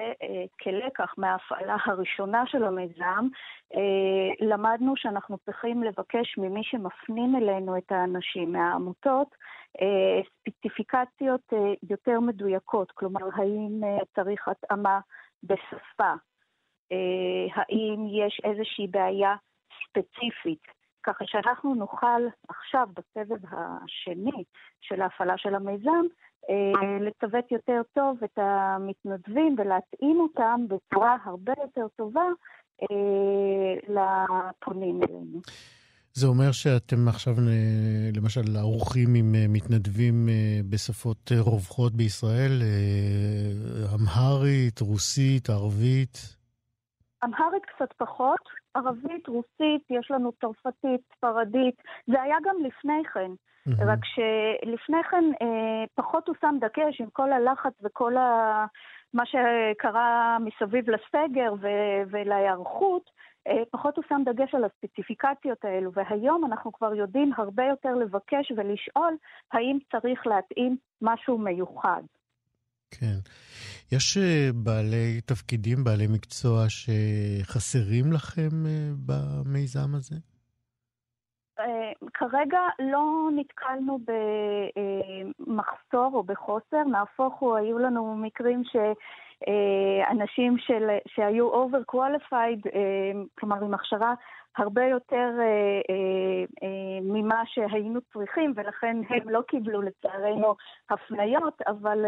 כלקח 0.61 1.13
מההפעלה 1.17 1.75
הראשונה 1.85 2.43
של 2.47 2.63
המיזם, 2.63 3.27
למדנו 4.41 4.93
שאנחנו 4.97 5.37
צריכים 5.37 5.83
לבקש 5.83 6.37
ממי 6.37 6.63
שמפנים 6.63 7.35
אלינו 7.35 7.77
את 7.77 7.91
האנשים 7.91 8.51
מהעמותות, 8.51 9.35
ספציפיקציות 10.39 11.53
יותר 11.89 12.19
מדויקות, 12.19 12.91
כלומר 12.91 13.29
האם 13.35 13.81
צריך 14.15 14.47
התאמה 14.47 14.99
בשפה, 15.43 16.03
אה, 16.11 16.34
האם 17.55 18.05
יש 18.07 18.41
איזושהי 18.43 18.87
בעיה 18.87 19.35
ספציפית, 19.89 20.63
ככה 21.05 21.25
שאנחנו 21.27 21.75
נוכל 21.75 22.21
עכשיו 22.49 22.87
בסבב 22.93 23.45
השני 23.51 24.43
של 24.81 25.01
ההפעלה 25.01 25.33
של 25.37 25.55
המיזם 25.55 26.05
אה, 26.49 26.99
לצוות 26.99 27.51
יותר 27.51 27.81
טוב 27.93 28.17
את 28.23 28.37
המתנדבים 28.37 29.55
ולהתאים 29.57 30.19
אותם 30.19 30.61
בצורה 30.67 31.17
הרבה 31.25 31.53
יותר 31.61 31.87
טובה 31.95 32.25
אה, 32.81 33.73
לפונים 33.95 34.99
אלינו. 35.03 35.41
זה 36.13 36.27
אומר 36.27 36.51
שאתם 36.51 37.07
עכשיו 37.07 37.33
למשל 38.15 38.57
ערוכים 38.57 39.15
עם 39.15 39.35
מתנדבים 39.49 40.29
בשפות 40.69 41.31
רווחות 41.39 41.93
בישראל, 41.93 42.61
אמהרית, 43.95 44.81
רוסית, 44.81 45.49
ערבית? 45.49 46.35
אמהרית 47.23 47.65
קצת 47.65 47.93
פחות, 47.97 48.39
ערבית, 48.73 49.27
רוסית, 49.27 49.83
יש 49.89 50.11
לנו 50.11 50.31
צרפתית, 50.31 51.01
ספרדית, 51.17 51.75
זה 52.07 52.21
היה 52.21 52.37
גם 52.43 52.55
לפני 52.63 53.01
כן. 53.13 53.31
Mm-hmm. 53.31 53.83
רק 53.85 53.99
שלפני 54.05 55.03
כן 55.11 55.23
אה, 55.41 55.83
פחות 55.95 56.27
הושם 56.27 56.55
דגש 56.59 57.01
עם 57.01 57.09
כל 57.09 57.31
הלחץ 57.31 57.73
וכל 57.83 58.17
ה... 58.17 58.65
מה 59.13 59.23
שקרה 59.25 60.37
מסביב 60.39 60.89
לסגר 60.89 61.53
ו- 61.61 62.03
ולהיערכות, 62.11 63.09
אה, 63.47 63.63
פחות 63.71 63.97
הושם 63.97 64.21
דגש 64.25 64.55
על 64.55 64.63
הספציפיקציות 64.63 65.65
האלו, 65.65 65.91
והיום 65.93 66.45
אנחנו 66.45 66.71
כבר 66.71 66.93
יודעים 66.93 67.31
הרבה 67.37 67.63
יותר 67.63 67.95
לבקש 67.95 68.51
ולשאול 68.57 69.17
האם 69.51 69.77
צריך 69.91 70.27
להתאים 70.27 70.77
משהו 71.01 71.37
מיוחד. 71.37 72.01
כן. 72.91 73.19
יש 73.91 74.17
אה, 74.17 74.49
בעלי 74.63 75.21
תפקידים, 75.21 75.83
בעלי 75.83 76.07
מקצוע 76.07 76.65
שחסרים 76.69 78.13
לכם 78.13 78.65
אה, 78.65 78.91
במיזם 79.05 79.95
הזה? 79.95 80.15
כרגע 82.13 82.59
לא 82.79 83.29
נתקלנו 83.35 83.99
במחסור 85.39 86.11
או 86.13 86.23
בחוסר, 86.23 86.83
נהפוך 86.91 87.39
הוא, 87.39 87.55
היו 87.55 87.79
לנו 87.79 88.15
מקרים 88.15 88.63
ש... 88.63 88.75
אנשים 90.11 90.57
של, 90.57 90.89
שהיו 91.07 91.63
overqualified, 91.63 92.69
כלומר 93.39 93.65
עם 93.65 93.73
הכשרה 93.73 94.13
הרבה 94.57 94.85
יותר 94.85 95.29
ממה 97.01 97.43
שהיינו 97.45 97.99
צריכים, 98.13 98.53
ולכן 98.55 98.97
הם 99.09 99.29
לא 99.29 99.41
קיבלו 99.47 99.81
לצערנו 99.81 100.55
הפניות, 100.89 101.61
אבל 101.67 102.05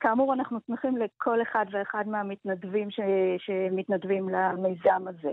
כאמור 0.00 0.34
אנחנו 0.34 0.58
שמחים 0.66 0.96
לכל 0.96 1.42
אחד 1.42 1.66
ואחד 1.70 2.08
מהמתנדבים 2.08 2.90
ש, 2.90 3.00
שמתנדבים 3.38 4.28
למיזם 4.28 5.08
הזה. 5.08 5.32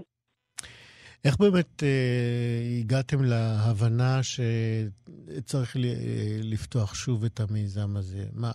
איך 1.25 1.39
באמת 1.39 1.83
אה, 1.83 2.79
הגעתם 2.79 3.17
להבנה 3.21 4.19
שצריך 4.23 5.75
לפתוח 6.43 6.95
שוב 6.95 7.23
את 7.23 7.39
המיזם 7.39 7.97
הזה? 7.97 8.23
מה, 8.33 8.51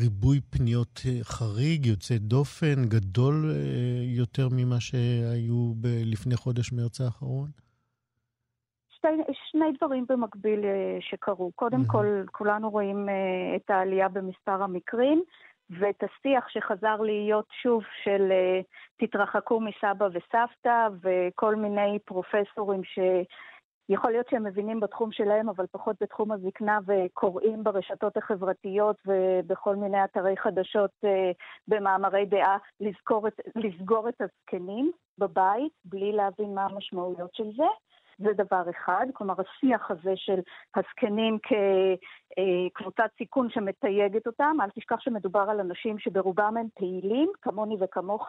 ריבוי 0.00 0.40
פניות 0.50 1.00
חריג, 1.22 1.86
יוצא 1.86 2.14
דופן, 2.18 2.84
גדול 2.88 3.34
אה, 3.50 3.56
יותר 4.04 4.48
ממה 4.52 4.80
שהיו 4.80 5.72
ב- 5.80 6.02
לפני 6.04 6.36
חודש 6.36 6.72
מרץ 6.72 7.00
האחרון? 7.00 7.48
שתי, 8.96 9.08
שני 9.50 9.66
דברים 9.78 10.04
במקביל 10.08 10.64
אה, 10.64 10.98
שקרו. 11.00 11.52
קודם 11.54 11.82
mm-hmm. 11.82 11.92
כל, 11.92 12.06
כולנו 12.32 12.70
רואים 12.70 13.08
אה, 13.08 13.56
את 13.56 13.70
העלייה 13.70 14.08
במספר 14.08 14.62
המקרים. 14.62 15.22
ואת 15.70 16.02
השיח 16.02 16.48
שחזר 16.48 16.96
להיות 17.00 17.46
שוב 17.62 17.82
של 18.04 18.32
uh, 18.32 18.64
תתרחקו 18.96 19.60
מסבא 19.60 20.08
וסבתא 20.12 20.88
וכל 21.02 21.54
מיני 21.54 21.98
פרופסורים 22.04 22.80
שיכול 22.84 24.10
להיות 24.10 24.26
שהם 24.30 24.44
מבינים 24.44 24.80
בתחום 24.80 25.12
שלהם, 25.12 25.48
אבל 25.48 25.66
פחות 25.70 25.96
בתחום 26.00 26.32
הזקנה 26.32 26.78
וקוראים 26.86 27.64
ברשתות 27.64 28.16
החברתיות 28.16 28.96
ובכל 29.06 29.76
מיני 29.76 30.04
אתרי 30.04 30.36
חדשות 30.36 30.90
uh, 31.04 31.08
במאמרי 31.68 32.26
דעה 32.26 32.56
לזכור 32.80 33.28
את, 33.28 33.40
לסגור 33.56 34.08
את 34.08 34.20
הזקנים 34.20 34.92
בבית 35.18 35.72
בלי 35.84 36.12
להבין 36.12 36.54
מה 36.54 36.64
המשמעויות 36.64 37.34
של 37.34 37.50
זה. 37.56 37.87
זה 38.18 38.32
דבר 38.32 38.62
אחד, 38.70 39.06
כלומר 39.12 39.34
השיח 39.38 39.90
הזה 39.90 40.12
של 40.16 40.40
הזקנים 40.76 41.38
כקבוצת 41.38 43.10
סיכון 43.18 43.50
שמתייגת 43.50 44.26
אותם, 44.26 44.56
אל 44.62 44.70
תשכח 44.70 45.00
שמדובר 45.00 45.46
על 45.50 45.60
אנשים 45.60 45.98
שברובם 45.98 46.56
הם 46.56 46.66
פעילים, 46.74 47.30
כמוני 47.42 47.76
וכמוך, 47.80 48.28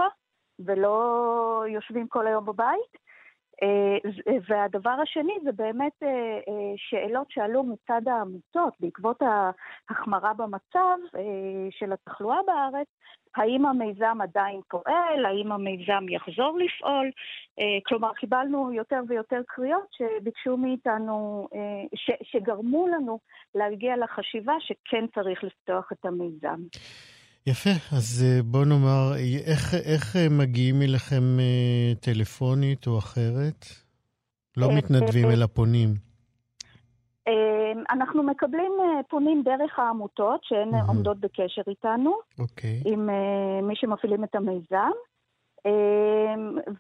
ולא 0.60 1.64
יושבים 1.68 2.08
כל 2.08 2.28
היום 2.28 2.46
בבית. 2.46 3.09
אה, 3.64 3.98
והדבר 4.50 4.96
השני 5.04 5.34
זה 5.44 5.52
באמת 5.52 6.04
אה, 6.04 6.08
אה, 6.10 6.74
שאלות 6.76 7.32
שעלו 7.32 7.64
מצד 7.64 8.02
העמותות 8.08 8.74
בעקבות 8.80 9.22
ההחמרה 9.22 10.34
במצב 10.34 10.98
של 11.70 11.94
התחלואה 11.94 12.38
בארץ, 12.48 12.88
האם 13.36 13.66
המיזם 13.66 14.18
עדיין 14.22 14.62
פועל, 14.70 15.26
האם 15.26 15.52
המיזם 15.52 16.10
יחזור 16.10 16.60
לפעול. 16.60 17.12
כלומר, 17.86 18.14
קיבלנו 18.14 18.74
יותר 18.74 19.00
ויותר 19.08 19.42
קריאות 19.48 19.88
שביקשו 19.92 20.58
מאיתנו, 20.58 21.48
שגרמו 22.24 22.88
לנו 22.88 23.20
להגיע 23.56 23.98
לחשיבה 23.98 24.54
שכן 24.60 25.06
צריך 25.16 25.44
לפתוח 25.44 25.92
את 25.92 26.06
המיזם. 26.06 26.60
יפה, 27.48 27.70
אז 27.92 28.26
אה, 28.26 28.44
בוא 28.44 28.66
נאמר, 28.66 29.12
איך, 29.48 29.74
איך 29.74 30.16
אה, 30.16 30.28
מגיעים 30.30 30.82
אליכם 30.82 31.40
אה, 31.40 31.96
טלפונית 32.00 32.88
או 32.88 32.98
אחרת? 32.98 33.66
לא 34.58 34.68
מתנדבים 34.78 35.32
אלא 35.32 35.46
פונים. 35.46 35.94
אנחנו 37.90 38.24
מקבלים 38.24 38.72
פונים 39.10 39.44
דרך 39.44 39.80
העמותות 39.80 40.44
שהן 40.44 40.74
mm-hmm. 40.74 40.88
עומדות 40.88 41.20
בקשר 41.20 41.62
איתנו, 41.68 42.12
okay. 42.12 42.42
אוקיי. 42.42 42.82
עם 42.86 43.10
מי 43.64 43.76
שמפעילים 43.76 44.24
את 44.24 44.36
המיזם. 44.36 44.92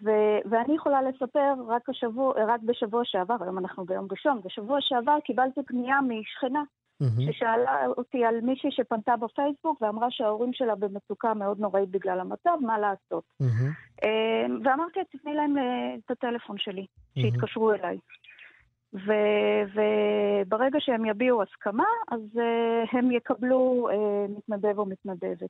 ו- 0.03 0.39
ואני 0.49 0.75
יכולה 0.75 1.01
לספר 1.01 1.53
רק, 1.67 1.89
השבוע, 1.89 2.33
רק 2.47 2.61
בשבוע 2.61 3.01
שעבר, 3.05 3.35
היום 3.41 3.57
אנחנו 3.57 3.85
ביום 3.85 4.07
ראשון, 4.11 4.41
בשבוע 4.45 4.77
שעבר 4.81 5.17
קיבלתי 5.25 5.61
פנייה 5.67 5.99
משכנה 6.01 6.63
mm-hmm. 7.03 7.33
ששאלה 7.33 7.87
אותי 7.97 8.25
על 8.25 8.41
מישהי 8.41 8.71
שפנתה 8.71 9.15
בפייסבוק 9.15 9.81
ואמרה 9.81 10.07
שההורים 10.11 10.53
שלה 10.53 10.75
במצוקה 10.75 11.33
מאוד 11.33 11.59
נוראית 11.59 11.89
בגלל 11.89 12.19
המצב, 12.19 12.57
מה 12.61 12.79
לעשות. 12.79 13.23
Mm-hmm. 13.43 14.05
ואמרתי, 14.63 14.99
תתני 15.11 15.33
להם 15.33 15.57
אה, 15.57 15.95
את 16.05 16.11
הטלפון 16.11 16.57
שלי, 16.57 16.85
mm-hmm. 16.85 17.21
שיתקשרו 17.21 17.73
אליי. 17.73 17.97
ו- 18.93 19.63
וברגע 19.73 20.79
שהם 20.79 21.05
יביעו 21.05 21.43
הסכמה, 21.43 21.83
אז 22.11 22.19
uh, 22.35 22.97
הם 22.97 23.11
יקבלו 23.11 23.89
uh, 23.91 24.31
מתנדב 24.37 24.79
או 24.79 24.85
מתנדבת. 24.85 25.49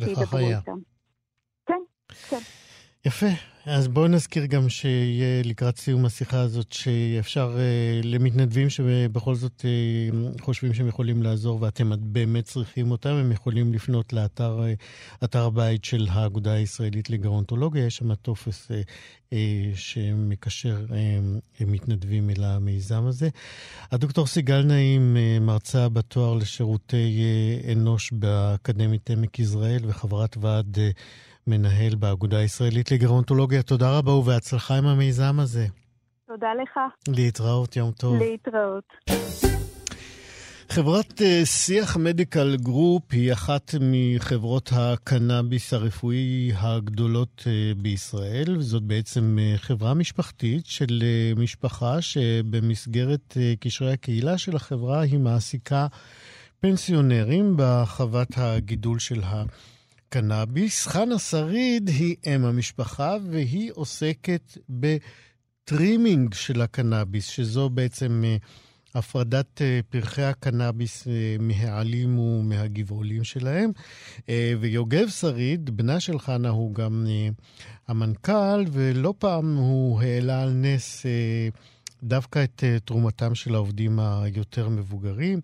לכך 0.00 0.34
היה. 0.34 0.60
כן, 1.66 1.80
כן. 2.30 2.65
יפה. 3.06 3.26
אז 3.66 3.88
בואו 3.88 4.08
נזכיר 4.08 4.46
גם 4.46 4.68
שיהיה 4.68 5.42
לקראת 5.44 5.76
סיום 5.76 6.04
השיחה 6.04 6.40
הזאת, 6.40 6.72
שאפשר 6.72 7.56
uh, 7.56 8.06
למתנדבים 8.06 8.70
שבכל 8.70 9.34
זאת 9.34 9.64
uh, 9.64 10.42
חושבים 10.42 10.74
שהם 10.74 10.88
יכולים 10.88 11.22
לעזור 11.22 11.62
ואתם 11.62 11.92
באמת 12.00 12.44
צריכים 12.44 12.90
אותם, 12.90 13.10
הם 13.10 13.32
יכולים 13.32 13.72
לפנות 13.72 14.12
לאתר 14.12 14.60
uh, 14.60 15.24
אתר 15.24 15.44
הבית 15.44 15.84
של 15.84 16.06
האגודה 16.10 16.52
הישראלית 16.52 17.10
לגרונטולוגיה, 17.10 17.86
יש 17.86 17.96
שם 17.96 18.14
טופס 18.14 18.68
uh, 18.70 18.74
אה, 19.30 19.34
שמקשר 19.74 20.86
אה, 20.88 21.64
מתנדבים 21.66 22.30
אל 22.30 22.44
המיזם 22.44 23.06
הזה. 23.06 23.28
הדוקטור 23.92 24.26
סיגל 24.26 24.62
נעים, 24.62 25.16
uh, 25.16 25.42
מרצה 25.42 25.88
בתואר 25.88 26.34
לשירותי 26.34 27.20
אה, 27.64 27.72
אנוש 27.72 28.12
באקדמית 28.12 29.10
עמק 29.10 29.38
יזרעאל 29.38 29.82
וחברת 29.86 30.36
ועד... 30.40 30.76
אה, 30.76 31.25
מנהל 31.46 31.94
באגודה 31.94 32.38
הישראלית 32.38 32.90
לגרונטולוגיה. 32.92 33.62
תודה 33.62 33.98
רבה 33.98 34.12
ובהצלחה 34.12 34.78
עם 34.78 34.86
המיזם 34.86 35.40
הזה. 35.40 35.66
תודה 36.26 36.48
לך. 36.62 36.78
להתראות, 37.08 37.76
יום 37.76 37.92
טוב. 37.92 38.14
להתראות. 38.22 38.84
חברת 40.68 41.22
אה, 41.22 41.40
שיח 41.44 41.96
מדיקל 41.96 42.56
גרופ 42.56 43.02
היא 43.12 43.32
אחת 43.32 43.74
מחברות 43.80 44.70
הקנאביס 44.72 45.72
הרפואי 45.74 46.52
הגדולות 46.56 47.44
אה, 47.46 47.72
בישראל. 47.76 48.60
זאת 48.60 48.82
בעצם 48.82 49.38
אה, 49.40 49.54
חברה 49.58 49.94
משפחתית 49.94 50.66
של 50.66 51.02
משפחה 51.36 52.02
שבמסגרת 52.02 53.36
קשרי 53.60 53.92
הקהילה 53.92 54.38
של 54.38 54.56
החברה 54.56 55.00
היא 55.00 55.18
מעסיקה 55.18 55.86
פנסיונרים 56.60 57.54
בחוות 57.56 58.28
הגידול 58.36 58.98
של 58.98 59.22
ה... 59.24 59.44
קנאביס. 60.08 60.86
חנה 60.86 61.18
שריד 61.18 61.88
היא 61.88 62.16
אם 62.26 62.44
המשפחה 62.44 63.16
והיא 63.30 63.70
עוסקת 63.74 64.58
בטרימינג 64.68 66.34
של 66.34 66.60
הקנאביס, 66.60 67.26
שזו 67.26 67.70
בעצם 67.70 68.22
אה, 68.24 68.36
הפרדת 68.94 69.62
אה, 69.62 69.80
פרחי 69.90 70.22
הקנאביס 70.22 71.08
אה, 71.08 71.36
מהעלים 71.40 72.18
ומהגבעולים 72.18 73.24
שלהם. 73.24 73.70
ויוגב 74.60 75.08
שריד, 75.08 75.76
בנה 75.76 76.00
של 76.00 76.18
חנה, 76.18 76.48
הוא 76.48 76.74
גם 76.74 77.06
המנכ"ל, 77.88 78.64
ולא 78.72 79.14
פעם 79.18 79.56
הוא 79.56 80.00
העלה 80.02 80.42
על 80.42 80.52
נס 80.52 81.06
דווקא 82.02 82.44
את 82.44 82.64
תרומתם 82.84 83.34
של 83.34 83.54
העובדים 83.54 83.98
היותר 83.98 84.68
מבוגרים. 84.68 85.40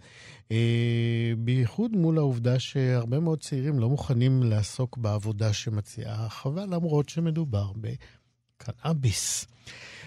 אה, 0.53 1.33
בייחוד 1.39 1.97
מול 1.97 2.19
העובדה 2.19 2.59
שהרבה 2.59 3.21
מאוד 3.21 3.39
צעירים 3.41 3.79
לא 3.79 3.89
מוכנים 3.89 4.43
לעסוק 4.43 4.99
בעבודה 4.99 5.53
שמציעה 5.53 6.27
החווה, 6.27 6.67
למרות 6.67 7.09
שמדובר 7.09 7.67
בקנאביס. 7.77 9.47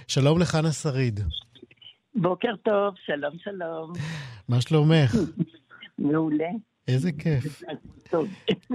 שלום 0.07 0.39
לחנה 0.39 0.71
שריד. 0.71 1.19
בוקר 2.15 2.55
טוב, 2.63 2.93
שלום 3.05 3.33
שלום. 3.43 3.93
מה 4.49 4.61
שלומך? 4.61 5.15
מעולה. 5.99 6.49
איזה 6.87 7.11
כיף. 7.11 7.63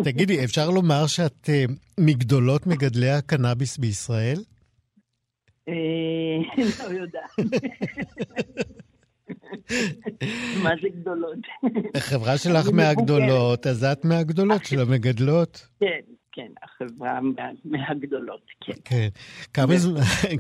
תגידי, 0.05 0.45
אפשר 0.45 0.71
לומר 0.71 1.07
שאת 1.07 1.49
uh, 1.49 1.73
מגדולות 1.99 2.67
מגדלי 2.67 3.11
הקנאביס 3.11 3.79
בישראל? 3.79 4.39
אה, 5.69 5.75
לא 6.89 6.95
יודעת. 6.95 7.31
מה 10.63 10.71
זה 10.83 10.89
גדולות? 10.89 11.39
החברה 11.95 12.39
שלך 12.39 12.69
מהגדולות, 12.73 13.67
אז 13.67 13.85
את 13.85 14.05
מהגדולות 14.05 14.65
של 14.65 14.81
המגדלות. 14.81 15.69
כן, 15.81 16.01
כן, 16.33 16.53
החברה 16.63 17.21
מהגדולות, 17.65 18.43
כן. 18.61 18.73
כן. 18.85 19.09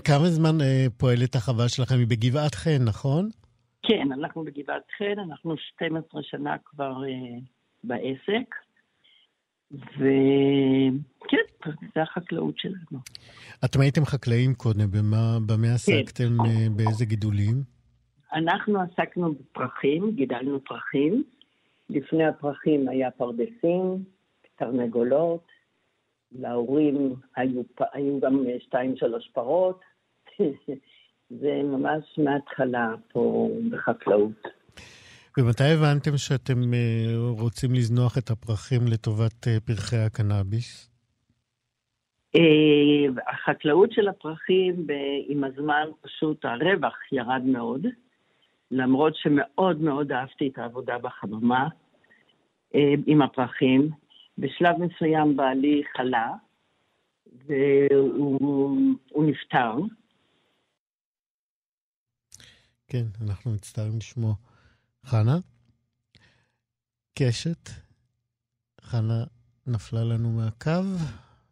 כמה, 0.04 0.28
זמן, 0.28 0.61
אה, 0.61 0.87
פועלת 0.96 1.35
החווה 1.35 1.68
שלכם? 1.68 1.94
היא 1.94 2.06
בגבעת 2.06 2.54
חן, 2.54 2.85
נכון? 2.85 3.28
כן, 3.83 4.12
אנחנו 4.12 4.44
בגבעת 4.44 4.83
חן, 4.98 5.18
אנחנו 5.28 5.56
12 5.56 6.22
שנה 6.22 6.56
כבר 6.64 7.04
אה, 7.04 7.38
בעסק, 7.85 8.54
וכן, 11.31 11.71
זה 11.95 12.03
החקלאות 12.03 12.59
שלנו. 12.59 12.99
אתם 13.64 13.81
הייתם 13.81 14.05
חקלאים 14.05 14.55
קודם, 14.55 14.90
במה, 14.90 15.38
במה 15.47 15.66
כן. 15.66 15.75
עסקתם, 15.75 16.37
כן. 16.45 16.77
באיזה 16.77 17.05
גידולים? 17.05 17.62
אנחנו 18.33 18.81
עסקנו 18.81 19.35
בפרחים, 19.35 20.11
גידלנו 20.14 20.64
פרחים. 20.64 21.25
לפני 21.90 22.25
הפרחים 22.27 22.88
היה 22.88 23.11
פרדסים, 23.11 24.05
תרנגולות, 24.57 25.47
להורים 26.33 27.14
היו, 27.37 27.62
היו 27.93 28.21
גם 28.21 28.45
שתיים 28.59 28.97
שלוש 28.97 29.31
פרות. 29.35 29.81
זה 31.40 31.62
ממש 31.64 32.19
מההתחלה 32.19 32.95
פה 33.12 33.51
בחקלאות. 33.71 34.49
ומתי 35.38 35.64
הבנתם 35.64 36.16
שאתם 36.16 36.75
אה, 36.75 37.31
רוצים 37.31 37.75
לזנוח 37.75 38.19
את 38.19 38.31
הפרחים 38.31 38.81
לטובת 38.88 39.49
אה, 39.49 39.61
פרחי 39.61 39.97
הקנאביס? 39.97 40.89
אה, 42.37 43.23
החקלאות 43.33 43.93
של 43.93 44.09
הפרחים, 44.09 44.87
עם 45.29 45.45
הזמן 45.45 45.85
פשוט 46.01 46.45
הרווח 46.45 46.97
ירד 47.12 47.43
מאוד, 47.45 47.87
למרות 48.71 49.16
שמאוד 49.16 49.81
מאוד 49.81 50.12
אהבתי 50.12 50.49
את 50.49 50.59
העבודה 50.59 50.99
בחממה 50.99 51.69
עם 53.07 53.23
הפרחים. 53.23 53.90
בשלב 54.40 54.77
מסוים 54.79 55.37
בעלי 55.37 55.83
חלה, 55.97 56.29
והוא 57.47 59.25
נפטר. 59.27 59.73
כן, 62.88 63.05
אנחנו 63.21 63.51
מצטערים 63.51 63.97
לשמוע. 63.97 64.35
חנה? 65.07 65.37
קשת? 67.19 67.71
חנה 68.81 69.25
נפלה 69.66 70.05
לנו 70.05 70.33
מהקו. 70.33 70.71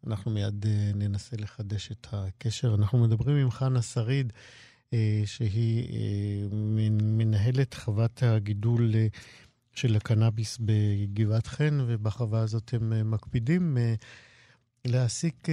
אנחנו 0.07 0.31
מיד 0.31 0.65
uh, 0.65 0.97
ננסה 0.97 1.37
לחדש 1.39 1.93
את 1.93 2.07
הקשר. 2.13 2.75
אנחנו 2.75 2.99
מדברים 2.99 3.37
עם 3.37 3.51
חנה 3.51 3.83
שריד, 3.83 4.33
uh, 4.87 4.95
שהיא 5.25 5.89
uh, 5.89 6.55
מנהלת 7.03 7.75
חוות 7.75 8.23
הגידול 8.23 8.95
של 9.75 9.97
הקנאביס 9.97 10.59
בגבעת 10.61 11.47
חן, 11.47 11.79
ובחווה 11.87 12.41
הזאת 12.41 12.75
הם 12.75 13.11
מקפידים 13.11 13.79
להעסיק 14.85 15.49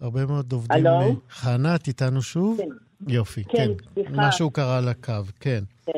הרבה 0.00 0.26
מאוד 0.26 0.52
עובדים. 0.52 0.86
הלו? 0.86 1.20
חנה, 1.30 1.74
את 1.74 1.88
איתנו 1.88 2.22
שוב? 2.22 2.58
כן. 2.58 3.12
יופי, 3.12 3.44
כן. 3.44 3.52
כן. 3.52 4.02
סליחה. 4.02 4.28
משהו 4.28 4.50
קרה 4.50 4.78
על 4.78 4.88
הקו, 4.88 5.12
כן. 5.40 5.64
כן. 5.86 5.92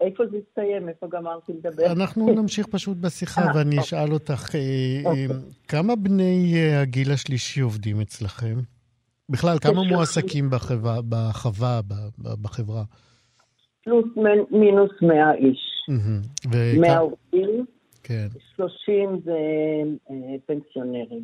איפה 0.00 0.24
זה 0.30 0.36
הסתיים? 0.48 0.88
איפה 0.88 1.06
גמרתי 1.12 1.52
לדבר? 1.52 1.92
אנחנו 1.92 2.30
נמשיך 2.42 2.66
פשוט 2.66 2.96
בשיחה, 2.96 3.40
אה, 3.42 3.46
ואני 3.56 3.64
אוקיי. 3.78 3.80
אשאל 3.80 4.12
אותך, 4.12 4.54
אה, 4.54 4.60
אוקיי. 5.04 5.26
אה, 5.26 5.32
כמה 5.68 5.96
בני 5.96 6.52
אה, 6.56 6.80
הגיל 6.80 7.10
השלישי 7.12 7.60
עובדים 7.60 8.00
אצלכם? 8.00 8.54
בכלל, 9.28 9.58
כמה 9.58 9.82
מועסקים 9.82 10.50
בחווה, 10.50 11.00
בחברה? 12.18 12.82
פלוס 13.84 14.04
מינוס 14.50 14.90
100 15.02 15.34
איש. 15.34 15.58
מהמם. 15.88 16.20
100 16.46 16.72
וכמה- 16.72 16.98
עובדים, 16.98 17.64
כן. 18.02 18.26
30 18.56 19.20
זה 19.24 19.32
אה, 20.10 20.14
פנסיונרים. 20.46 21.22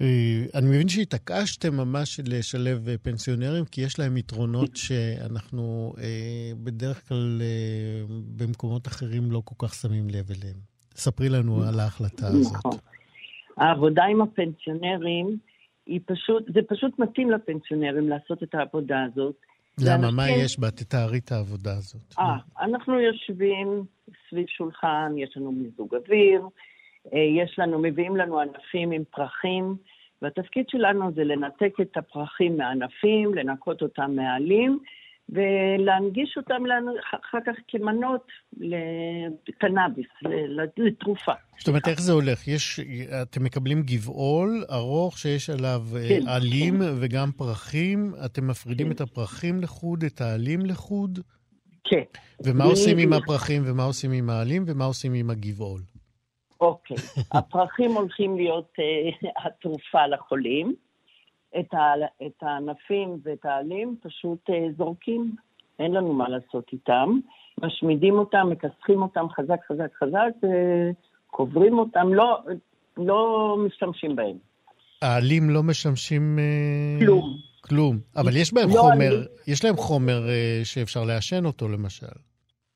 אה, 0.00 0.06
אני 0.54 0.66
מבין 0.68 0.88
שהתעקשתם 0.88 1.74
ממש 1.76 2.20
לשלב 2.26 2.88
אה, 2.88 2.98
פנסיונרים, 2.98 3.64
כי 3.64 3.80
יש 3.80 3.98
להם 3.98 4.16
יתרונות 4.16 4.76
שאנחנו 4.84 5.94
אה, 5.98 6.52
בדרך 6.64 7.08
כלל 7.08 7.42
במקומות 8.36 8.86
אחרים 8.86 9.30
לא 9.30 9.42
כל 9.44 9.66
כך 9.66 9.74
שמים 9.74 10.08
לב 10.08 10.30
אליהם. 10.30 10.56
ספרי 10.96 11.28
לנו 11.28 11.62
על 11.62 11.80
ההחלטה 11.80 12.26
הזאת. 12.26 12.52
נכון. 12.54 12.76
העבודה 13.56 14.04
עם 14.04 14.22
הפנסיונרים, 14.22 15.38
היא 15.86 16.00
פשוט, 16.06 16.44
זה 16.54 16.60
פשוט 16.68 16.98
מתאים 16.98 17.30
לפנסיונרים 17.30 18.08
לעשות 18.08 18.42
את 18.42 18.54
העבודה 18.54 19.02
הזאת. 19.12 19.34
למה? 19.80 20.10
מה 20.10 20.26
לאנשים- 20.26 20.44
יש 20.44 20.58
בה? 20.58 20.70
תתארי 20.70 21.18
את 21.18 21.32
העבודה 21.32 21.72
הזאת. 21.76 22.14
אה, 22.18 22.36
אנחנו 22.60 23.00
יושבים 23.00 23.84
סביב 24.30 24.46
שולחן, 24.48 25.12
יש 25.16 25.36
לנו 25.36 25.52
מיזוג 25.52 25.94
אוויר, 25.94 26.42
יש 27.12 27.58
לנו, 27.58 27.78
מביאים 27.78 28.16
לנו 28.16 28.40
ענפים 28.40 28.90
עם 28.90 29.02
פרחים, 29.10 29.76
והתפקיד 30.22 30.64
שלנו 30.68 31.12
זה 31.14 31.24
לנתק 31.24 31.80
את 31.80 31.96
הפרחים 31.96 32.56
מהענפים, 32.56 33.34
לנקות 33.34 33.82
אותם 33.82 34.10
מהעלים, 34.16 34.78
ולהנגיש 35.28 36.34
אותם 36.36 36.66
לנו 36.66 36.92
אחר 37.10 37.38
כך 37.46 37.52
כמנות 37.68 38.26
לקנאביס, 39.48 40.06
לתרופה. 40.76 41.32
זאת 41.58 41.68
אומרת, 41.68 41.88
איך 41.88 42.00
זה 42.00 42.12
הולך? 42.12 42.48
יש, 42.48 42.80
אתם 43.22 43.44
מקבלים 43.44 43.82
גבעול 43.82 44.64
ארוך 44.72 45.18
שיש 45.18 45.50
עליו 45.50 45.82
אה, 45.96 46.08
כן, 46.08 46.28
עלים 46.28 46.80
וגם 47.00 47.30
פרחים, 47.36 48.12
אתם 48.24 48.46
מפרידים 48.46 48.86
כן. 48.86 48.92
את 48.92 49.00
הפרחים 49.00 49.60
לחוד, 49.60 50.04
את 50.04 50.20
העלים 50.20 50.66
לחוד, 50.66 51.18
כן. 51.84 52.02
ומה 52.44 52.64
עושים 52.64 52.98
עם. 52.98 53.12
הפרחים 53.12 53.62
ומה 53.66 53.84
עושים 53.84 54.12
עם 54.12 54.30
העלים 54.30 54.64
ומה 54.66 54.84
עושים 54.84 55.14
עם 55.14 55.30
הגבעול? 55.30 55.80
אוקיי. 56.64 56.96
הפרחים 57.38 57.90
הולכים 57.92 58.36
להיות 58.36 58.72
אה, 58.78 59.30
התרופה 59.46 60.06
לחולים. 60.06 60.74
את, 61.60 61.74
ה, 61.74 61.92
את 62.26 62.42
הענפים 62.42 63.18
ואת 63.22 63.44
העלים 63.44 63.96
פשוט 64.02 64.50
אה, 64.50 64.66
זורקים, 64.78 65.34
אין 65.78 65.92
לנו 65.92 66.12
מה 66.12 66.28
לעשות 66.28 66.64
איתם. 66.72 67.18
משמידים 67.62 68.14
אותם, 68.14 68.46
מכסחים 68.50 69.02
אותם 69.02 69.26
חזק 69.36 69.60
חזק 69.68 69.94
חזק, 70.02 70.46
וקוברים 71.30 71.78
אותם, 71.78 72.14
לא, 72.14 72.38
לא 72.96 73.56
משתמשים 73.66 74.16
בהם. 74.16 74.36
העלים 75.02 75.50
לא 75.50 75.62
משמשים... 75.62 76.38
אה, 76.38 77.04
כלום. 77.06 77.36
כלום. 77.60 77.98
אבל 78.16 78.36
יש 78.36 78.54
בהם 78.54 78.68
לא, 78.68 78.80
חומר, 78.80 79.16
אני- 79.16 79.52
יש 79.52 79.64
להם 79.64 79.76
חומר 79.76 80.28
אה, 80.28 80.60
שאפשר 80.64 81.04
לעשן 81.04 81.44
אותו, 81.46 81.68
למשל. 81.68 82.06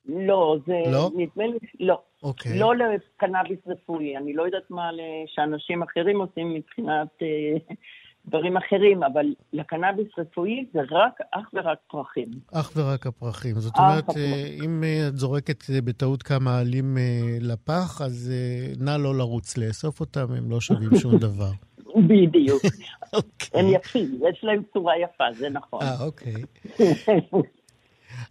לא, 0.07 0.57
זה 0.66 0.72
לא? 0.92 1.11
נדמה 1.16 1.46
לי, 1.46 1.59
לא. 1.81 2.01
אוקיי. 2.22 2.59
לא 2.59 2.72
לקנאביס 2.76 3.59
רפואי. 3.66 4.16
אני 4.16 4.33
לא 4.33 4.42
יודעת 4.42 4.70
מה 4.70 4.90
שאנשים 5.26 5.83
אחרים 5.83 6.20
עושים 6.20 6.54
מבחינת 6.54 7.09
אה, 7.22 7.74
דברים 8.28 8.57
אחרים, 8.57 9.02
אבל 9.02 9.26
לקנאביס 9.52 10.07
רפואי 10.18 10.66
זה 10.72 10.81
רק, 10.90 11.20
אך 11.31 11.46
ורק 11.54 11.78
פרחים. 11.90 12.28
אך 12.52 12.72
ורק 12.76 13.07
הפרחים. 13.07 13.54
זאת 13.54 13.76
אומרת. 13.78 14.16
אה, 14.16 14.46
אם 14.64 14.85
אה, 14.85 15.09
את 15.09 15.16
זורקת 15.16 15.70
אה, 15.70 15.81
בטעות 15.81 16.22
כמה 16.22 16.59
עלים 16.59 16.98
אה, 16.98 17.38
לפח, 17.40 18.02
אז 18.02 18.33
נא 18.81 18.96
לא 18.98 19.14
לרוץ 19.18 19.59
לאסוף 19.59 20.00
אותם, 20.00 20.26
הם 20.37 20.50
לא 20.50 20.61
שווים 20.61 20.96
שום 20.96 21.16
דבר. 21.28 21.50
בדיוק. 21.96 22.62
אוקיי. 23.16 23.61
הם 23.61 23.66
יפים, 23.68 24.20
יש 24.31 24.40
להם 24.42 24.62
צורה 24.72 24.98
יפה, 24.98 25.24
זה 25.38 25.48
נכון. 25.48 25.83
אה, 25.83 26.04
אוקיי. 26.04 26.35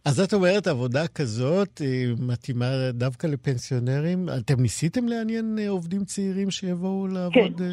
אז 0.06 0.20
את 0.20 0.34
אומרת, 0.34 0.68
עבודה 0.68 1.08
כזאת 1.16 1.82
אה, 1.82 2.04
מתאימה 2.28 2.66
דווקא 2.94 3.28
לפנסיונרים? 3.28 4.26
אתם 4.42 4.62
ניסיתם 4.62 5.08
לעניין 5.08 5.56
אה, 5.60 5.70
עובדים 5.70 6.04
צעירים 6.04 6.52
שיבואו 6.52 7.08
לעבוד? 7.08 7.62
אה? 7.62 7.68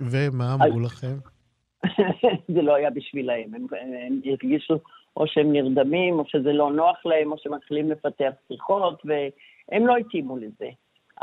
ומה 0.00 0.54
אמרו 0.54 0.80
לכם? 0.80 1.16
זה 2.54 2.62
לא 2.62 2.74
היה 2.74 2.90
בשבילהם, 2.90 3.54
הם, 3.54 3.66
הם 4.06 4.20
הרגישו 4.24 4.74
או 5.16 5.26
שהם 5.26 5.52
נרדמים, 5.52 6.18
או 6.18 6.24
שזה 6.26 6.52
לא 6.52 6.72
נוח 6.72 7.06
להם, 7.06 7.32
או 7.32 7.38
שמתחילים 7.38 7.90
לפתח 7.90 8.30
שיחות, 8.48 9.02
והם 9.04 9.86
לא 9.86 9.96
התאימו 9.96 10.36
לזה. 10.36 10.68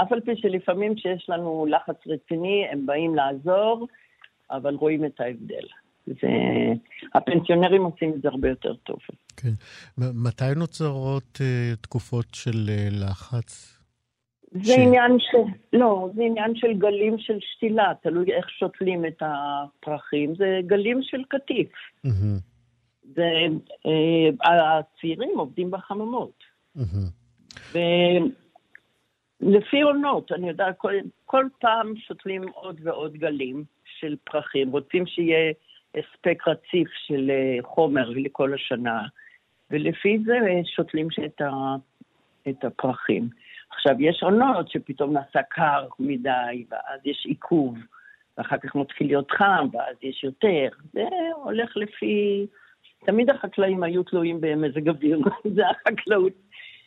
אף 0.01 0.11
על 0.11 0.21
פי 0.21 0.31
שלפעמים 0.35 0.95
כשיש 0.95 1.29
לנו 1.29 1.65
לחץ 1.69 2.07
רציני, 2.07 2.65
הם 2.71 2.85
באים 2.85 3.15
לעזור, 3.15 3.87
אבל 4.51 4.75
רואים 4.75 5.05
את 5.05 5.19
ההבדל. 5.19 5.65
זה... 6.07 6.27
הפנסיונרים 7.15 7.83
עושים 7.83 8.13
את 8.13 8.21
זה 8.21 8.27
הרבה 8.29 8.49
יותר 8.49 8.73
טוב. 8.73 8.97
כן. 9.37 9.49
מתי 9.97 10.55
נוצרות 10.55 11.41
אה, 11.41 11.75
תקופות 11.81 12.25
של 12.33 12.69
אה, 12.69 12.87
לחץ? 12.91 13.77
זה 14.51 14.73
ש- 14.73 14.77
עניין 14.77 15.17
של, 15.19 15.37
לא, 15.73 16.09
זה 16.15 16.23
עניין 16.23 16.55
של 16.55 16.73
גלים 16.73 17.19
של 17.19 17.37
שתילה, 17.39 17.91
תלוי 18.03 18.33
איך 18.33 18.49
שותלים 18.49 19.05
את 19.05 19.21
הפרחים, 19.21 20.35
זה 20.35 20.59
גלים 20.67 20.99
של 21.03 21.23
קטיף. 21.27 21.69
מהמם, 22.03 22.37
זה, 23.15 23.23
אה, 23.85 24.79
הצעירים 24.79 25.37
עובדים 25.37 25.71
בחממות. 25.71 26.43
מהמם. 26.75 27.09
ולפי 29.41 29.81
עונות, 29.81 30.31
אני 30.31 30.47
יודעת, 30.49 30.75
כל, 30.77 30.93
כל 31.25 31.45
פעם 31.59 31.93
שותלים 31.95 32.47
עוד 32.53 32.79
ועוד 32.83 33.13
גלים 33.13 33.63
של 33.99 34.15
פרחים, 34.23 34.71
רוצים 34.71 35.05
שיהיה 35.07 35.53
הספק 35.95 36.47
רציף 36.47 36.89
של 37.07 37.31
אה, 37.31 37.57
חומר 37.63 38.09
לכל 38.09 38.53
השנה, 38.53 39.01
ולפי 39.71 40.19
זה 40.25 40.37
שותלים 40.75 41.07
את, 41.25 41.41
ה, 41.41 41.75
את 42.49 42.63
הפרחים. 42.63 43.29
עכשיו, 43.69 43.95
יש 43.99 44.23
עונות 44.23 44.69
שפתאום 44.69 45.13
נעשה 45.13 45.39
קר 45.49 45.87
מדי, 45.99 46.65
ואז 46.71 46.99
יש 47.05 47.25
עיכוב, 47.25 47.77
ואחר 48.37 48.57
כך 48.57 48.75
מתחיל 48.75 49.07
להיות 49.07 49.31
חם, 49.31 49.67
ואז 49.73 49.95
יש 50.01 50.23
יותר. 50.23 50.67
זה 50.93 51.03
הולך 51.43 51.77
לפי... 51.77 52.45
תמיד 53.05 53.29
החקלאים 53.29 53.83
היו 53.83 54.03
תלויים 54.03 54.41
במזג 54.41 54.89
אוויר, 54.89 55.19
זה 55.55 55.61
החקלאות 55.69 56.33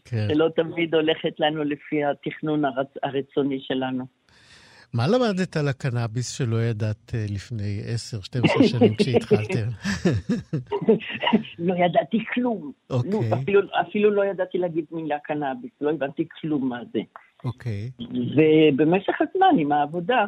כן. 0.05 0.29
שלא 0.29 0.49
תמיד 0.57 0.95
הולכת 0.95 1.41
לנו 1.41 1.65
לפי 1.65 2.05
התכנון 2.05 2.65
הרצ... 2.65 2.95
הרצוני 3.03 3.61
שלנו. 3.61 4.05
מה 4.95 5.07
למדת 5.09 5.57
על 5.57 5.69
הקנאביס 5.69 6.37
שלא 6.39 6.63
ידעת 6.63 7.15
אה, 7.15 7.25
לפני 7.29 7.81
10-12 8.61 8.67
שנים 8.67 8.95
כשהתחלתם? 8.95 9.69
לא 11.69 11.75
ידעתי 11.75 12.19
כלום. 12.35 12.73
אוקיי. 12.91 13.11
לא, 13.11 13.37
אפילו, 13.43 13.61
אפילו 13.81 14.11
לא 14.11 14.25
ידעתי 14.25 14.59
להגיד 14.59 14.85
מילה 14.91 15.19
קנאביס, 15.19 15.71
לא 15.81 15.91
הבנתי 15.91 16.29
כלום 16.41 16.69
מה 16.69 16.81
זה. 16.93 17.01
אוקיי. 17.45 17.91
ובמשך 18.37 19.15
הזמן, 19.21 19.59
עם 19.59 19.73
העבודה, 19.73 20.25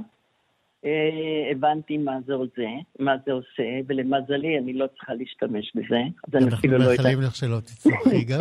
אה, 0.85 0.90
הבנתי 1.51 1.98
מה 1.98 2.18
זה 2.27 2.35
עושה, 2.35 2.68
מה 2.98 3.16
זה 3.27 3.33
עושה, 3.33 3.62
ולמזלי 3.87 4.59
אני 4.59 4.72
לא 4.72 4.87
צריכה 4.87 5.14
להשתמש 5.14 5.72
בזה, 5.75 6.01
אז 6.29 6.35
אני 6.35 6.55
אפילו 6.55 6.79
לא 6.79 6.85
יודעת. 6.85 6.98
אנחנו 6.98 7.11
מאחלים 7.11 7.20
לך 7.20 7.37
שלא 7.37 7.61
תצטרכי 7.61 8.25
גם. 8.31 8.40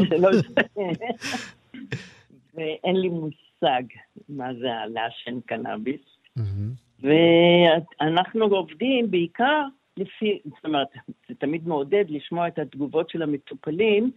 ואין 2.53 2.95
לי 2.95 3.09
מושג 3.09 3.83
מה 4.29 4.53
זה 4.53 4.67
לעשן 4.87 5.39
קנאביס. 5.45 6.10
מהמם. 6.35 6.71
ואנחנו 6.99 8.45
עובדים 8.45 9.11
בעיקר 9.11 9.63
לפי, 9.97 10.39
זאת 10.45 10.65
אומרת, 10.65 10.87
זה 11.29 11.35
תמיד 11.35 11.67
מעודד 11.67 12.05
לשמוע 12.09 12.47
את 12.47 12.59
התגובות 12.59 13.09
של 13.09 13.21
המטופלים, 13.21 14.11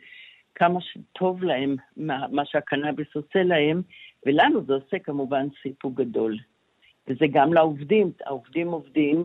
כמה 0.55 0.81
שטוב 0.81 1.45
להם, 1.45 1.77
מה, 1.97 2.27
מה 2.31 2.43
שהקנאביס 2.45 3.09
עושה 3.15 3.43
להם, 3.43 3.83
ולנו 4.27 4.65
זה 4.65 4.75
עושה 4.75 4.99
כמובן 4.99 5.47
סיפוק 5.63 5.95
גדול. 5.95 6.39
וזה 7.09 7.25
גם 7.33 7.53
לעובדים, 7.53 8.13
העובדים 8.27 8.69
עובדים, 8.69 9.25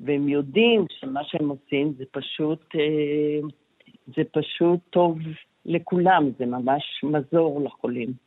והם 0.00 0.28
יודעים 0.28 0.84
שמה 0.90 1.20
שהם 1.24 1.48
עושים 1.48 1.92
זה 1.98 2.04
פשוט, 2.10 2.74
אה, 2.74 3.48
זה 4.16 4.22
פשוט 4.32 4.80
טוב 4.90 5.18
לכולם, 5.64 6.30
זה 6.38 6.46
ממש 6.46 6.82
מזור 7.02 7.60
לחולים. 7.64 8.25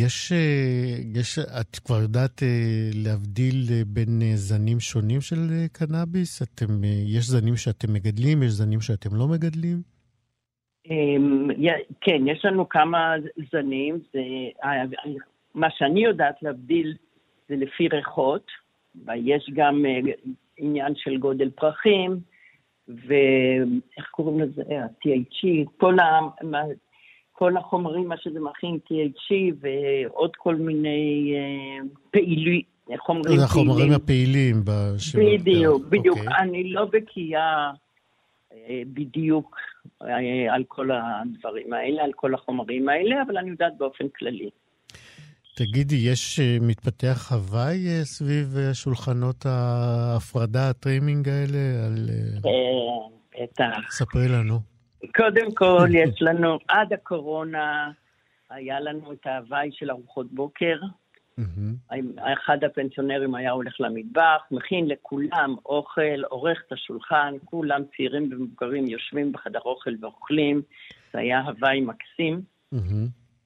יש, 0.00 0.32
אה, 0.32 1.20
יש, 1.20 1.38
את 1.38 1.78
כבר 1.78 2.00
יודעת 2.02 2.42
אה, 2.42 2.90
להבדיל 3.04 3.56
אה, 3.72 3.82
בין 3.86 4.20
זנים 4.34 4.80
שונים 4.80 5.20
של 5.20 5.38
קנאביס? 5.72 6.42
אתם, 6.42 6.84
יש 7.06 7.24
זנים 7.24 7.56
שאתם 7.56 7.92
מגדלים, 7.92 8.42
יש 8.42 8.50
זנים 8.50 8.80
שאתם 8.80 9.10
לא 9.14 9.28
מגדלים? 9.28 9.82
אמ, 10.90 11.48
כן, 12.00 12.26
יש 12.26 12.44
לנו 12.44 12.68
כמה 12.68 13.14
זנים, 13.52 13.98
זה, 14.12 14.20
מה 15.54 15.68
שאני 15.70 16.04
יודעת 16.04 16.42
להבדיל 16.42 16.94
זה 17.48 17.56
לפי 17.56 17.88
ריחות, 17.88 18.46
ויש 19.06 19.50
גם 19.54 19.84
עניין 20.56 20.92
של 20.96 21.16
גודל 21.16 21.50
פרחים, 21.50 22.20
ואיך 22.88 24.06
קוראים 24.10 24.40
לזה? 24.40 24.62
ה-THC, 24.62 25.68
כל, 25.76 25.98
ה, 25.98 26.20
כל 27.32 27.56
החומרים, 27.56 28.08
מה 28.08 28.14
שזה 28.16 28.40
מכין, 28.40 28.78
THC, 28.86 29.54
ועוד 29.60 30.30
כל 30.36 30.54
מיני 30.56 31.34
אה, 31.36 31.84
פעילי, 32.10 32.62
חומרים 32.98 33.36
זה 33.36 33.44
החומרים 33.44 33.76
פעילים. 33.76 33.92
הפעילים 33.92 34.62
בשם. 34.64 35.18
בדיוק, 35.18 35.86
בדיוק. 35.88 36.18
אוקיי. 36.18 36.34
אני 36.38 36.72
לא 36.72 36.84
בקיאה 36.84 37.70
אה, 38.52 38.82
בדיוק 38.86 39.56
אה, 40.02 40.54
על 40.54 40.64
כל 40.68 40.90
הדברים 40.90 41.72
האלה, 41.72 42.02
על 42.02 42.12
כל 42.16 42.34
החומרים 42.34 42.88
האלה, 42.88 43.22
אבל 43.26 43.38
אני 43.38 43.50
יודעת 43.50 43.72
באופן 43.78 44.04
כללי. 44.18 44.50
תגידי, 45.56 45.96
יש, 45.96 46.40
מתפתח 46.60 47.32
הוואי 47.32 48.04
סביב 48.04 48.56
שולחנות 48.72 49.46
ההפרדה, 49.46 50.70
הטרימינג 50.70 51.28
האלה? 51.28 51.86
על... 51.86 52.10
אה, 52.46 53.42
בטח. 53.42 53.90
ספרי 53.90 54.28
לנו. 54.28 54.71
קודם 55.16 55.54
כל, 55.54 55.88
יש 56.04 56.22
לנו, 56.22 56.58
עד 56.68 56.92
הקורונה, 56.92 57.90
היה 58.50 58.80
לנו 58.80 59.12
את 59.12 59.26
ההוואי 59.26 59.70
של 59.72 59.90
ארוחות 59.90 60.26
בוקר. 60.32 60.76
אחד 62.18 62.64
הפנסיונרים 62.64 63.34
היה 63.34 63.50
הולך 63.50 63.80
למטבח, 63.80 64.42
מכין 64.50 64.88
לכולם 64.88 65.54
אוכל, 65.66 66.24
עורך 66.24 66.62
את 66.66 66.72
השולחן, 66.72 67.34
כולם 67.44 67.82
צעירים 67.96 68.28
ומבוגרים 68.32 68.86
יושבים 68.86 69.32
בחדר 69.32 69.60
אוכל 69.60 69.90
ואוכלים. 70.00 70.62
זה 71.12 71.18
היה 71.18 71.40
הוואי 71.40 71.80
מקסים. 71.80 72.42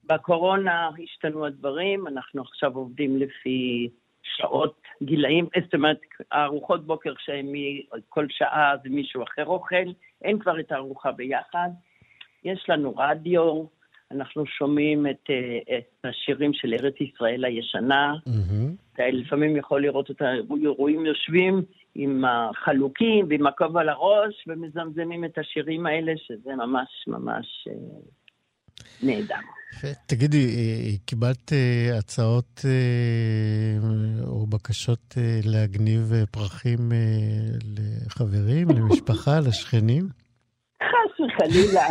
בקורונה 0.04 0.90
השתנו 1.04 1.46
הדברים, 1.46 2.06
אנחנו 2.06 2.42
עכשיו 2.42 2.76
עובדים 2.76 3.16
לפי 3.16 3.88
שעות, 4.36 4.80
גילאים, 5.02 5.46
זאת 5.64 5.74
אומרת, 5.74 6.00
הארוחות 6.32 6.86
בוקר 6.86 7.12
שהן 7.18 7.52
כל 8.08 8.26
שעה 8.30 8.74
זה 8.82 8.90
מישהו 8.90 9.22
אחר 9.22 9.46
אוכל, 9.46 9.92
אין 10.22 10.38
כבר 10.38 10.60
את 10.60 10.72
הארוחה 10.72 11.12
ביחד. 11.12 11.68
יש 12.44 12.64
לנו 12.68 12.94
רדיו, 12.96 13.64
אנחנו 14.10 14.46
שומעים 14.46 15.06
את, 15.06 15.30
אה, 15.30 15.78
את 15.78 16.04
השירים 16.04 16.52
של 16.52 16.74
ארץ 16.74 16.94
ישראל 17.00 17.44
הישנה. 17.44 18.14
אתה 18.92 19.02
לפעמים 19.12 19.56
יכול 19.56 19.82
לראות 19.82 20.10
את 20.10 20.22
האירועים 20.22 21.06
יושבים 21.06 21.62
עם 21.94 22.24
החלוקים 22.24 23.26
ועם 23.28 23.46
הכובע 23.46 23.80
על 23.80 23.88
הראש 23.88 24.44
ומזמזמים 24.46 25.24
את 25.24 25.38
השירים 25.38 25.86
האלה, 25.86 26.12
שזה 26.16 26.54
ממש 26.54 26.88
ממש 27.06 27.68
אה, 27.68 27.74
נהדר. 29.02 29.34
תגידי, 30.06 30.46
אה, 30.56 30.96
קיבלת 31.06 31.52
אה, 31.52 31.98
הצעות 31.98 32.60
אה, 32.64 33.78
או 34.26 34.46
בקשות 34.46 35.14
להגניב 35.44 36.12
פרחים 36.30 36.78
לחברים, 37.76 38.68
למשפחה, 38.70 39.40
לשכנים? 39.48 40.04
חס 40.82 41.20
וחלילה. 41.20 41.86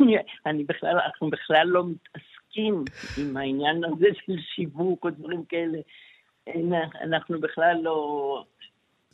אני, 0.00 0.16
אני 0.46 0.64
בכלל, 0.64 0.98
אנחנו 1.06 1.30
בכלל 1.30 1.66
לא 1.66 1.84
מתעסקים 1.86 2.84
עם 3.18 3.36
העניין 3.36 3.84
הזה 3.84 4.06
של 4.26 4.36
שיווק 4.54 5.04
או 5.04 5.10
דברים 5.10 5.44
כאלה. 5.44 5.78
אנחנו 7.02 7.40
בכלל 7.40 7.76
לא... 7.82 8.44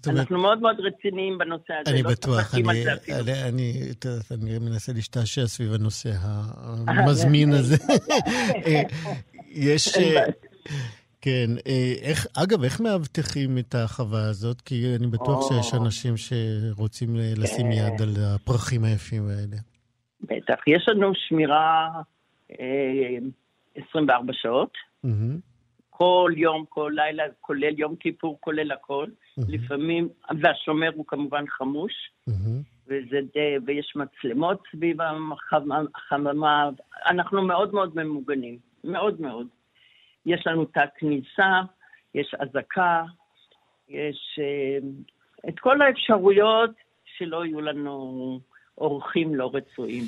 אנחנו 0.06 0.38
מאוד 0.38 0.60
מאוד 0.60 0.76
רציניים 0.80 1.38
בנושא 1.38 1.72
הזה. 1.80 1.90
אני 1.90 2.02
לא 2.02 2.10
בטוח, 2.10 2.54
אני. 2.54 2.62
אני, 3.08 3.42
אני, 3.48 3.92
אני 4.30 4.58
מנסה 4.58 4.92
להשתעשע 4.92 5.46
סביב 5.46 5.72
הנושא 5.72 6.10
המזמין 6.86 7.52
הזה. 7.52 7.76
אה, 8.66 8.82
יש... 9.48 9.96
אין 9.96 10.16
אה, 10.16 10.20
בעיה. 10.20 10.32
כן, 11.20 11.50
אה, 11.66 11.92
איך, 12.02 12.26
אגב, 12.42 12.62
איך 12.62 12.80
מאבטחים 12.80 13.58
את 13.58 13.74
החווה 13.74 14.28
הזאת? 14.28 14.60
כי 14.60 14.96
אני 15.00 15.06
בטוח 15.06 15.38
או. 15.38 15.48
שיש 15.48 15.74
אנשים 15.74 16.14
שרוצים 16.16 17.16
לשים. 17.16 17.72
יד 17.72 18.02
על 18.02 18.14
הפרחים 18.34 18.84
היפים 18.84 19.28
האלה. 19.28 19.56
בטח. 20.22 20.54
יש 20.66 20.88
לנו 20.88 21.12
שמירה 21.14 21.88
אה, 22.60 23.18
24 23.90 24.32
שעות, 24.32 24.72
כל 26.00 26.32
יום, 26.36 26.64
כל 26.68 26.92
לילה, 26.94 27.22
כולל 27.40 27.78
יום 27.78 27.96
כיפור, 27.96 28.38
כולל 28.40 28.72
הכל. 28.72 29.06
מהמם, 29.36 29.50
לפעמים, 29.54 30.08
והשומר 30.40 30.90
הוא 30.94 31.04
כמובן 31.06 31.44
חמוש, 31.48 31.92
מהמם. 32.26 32.60
וזה 32.86 33.18
די, 33.34 33.56
ויש 33.66 33.92
מצלמות 33.96 34.62
סביב 34.72 34.96
החמ- 35.00 35.88
החממה. 35.94 36.68
אנחנו 37.06 37.42
מאוד 37.42 37.74
מאוד 37.74 37.96
ממוגנים, 37.96 38.58
מאוד 38.84 39.20
מאוד. 39.20 39.46
יש 40.26 40.46
לנו 40.46 40.64
תא 40.64 40.84
כניסה, 40.98 41.60
יש 42.14 42.34
אזעקה, 42.38 43.02
יש 43.88 44.38
אה, 44.38 44.78
את 45.48 45.58
כל 45.58 45.82
האפשרויות 45.82 46.70
שלא 47.18 47.44
יהיו 47.46 47.60
לנו 47.60 48.40
אורחים 48.78 49.34
לא 49.34 49.50
רצויים. 49.54 50.04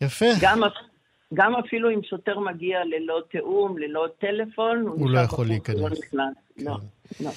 יפה. 0.00 0.26
גם, 0.42 0.60
גם 1.34 1.52
אפילו 1.54 1.90
אם 1.90 2.00
שוטר 2.02 2.38
מגיע 2.38 2.78
ללא 2.84 3.22
תיאום, 3.30 3.78
ללא 3.78 4.06
טלפון, 4.20 4.80
הוא 4.86 5.10
לא 5.10 5.12
נשאר 5.12 5.24
יכול 5.24 5.46
הוא 5.46 5.46
לא 5.46 5.50
להיכנס. 5.52 5.98
נכנס. 5.98 6.34
לא, 6.64 6.76
לא. 7.20 7.30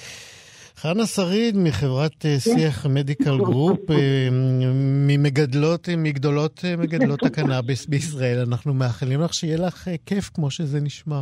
חנה 0.76 1.06
שריד 1.06 1.56
מחברת 1.56 2.26
אה, 2.26 2.40
שיח 2.40 2.86
מדיקל 2.86 3.36
גרופ, 3.38 3.90
אה, 3.90 4.28
ממגדלות, 5.06 5.88
אה, 5.88 5.96
מגדולות 5.96 6.64
מגדלות 6.78 7.22
הקנאביס 7.26 7.86
בישראל. 7.86 8.38
אנחנו 8.48 8.74
מאחלים 8.74 9.20
לך 9.20 9.34
שיהיה 9.34 9.56
לך 9.58 9.88
כיף 10.06 10.30
כמו 10.34 10.50
שזה 10.50 10.80
נשמע. 10.80 11.20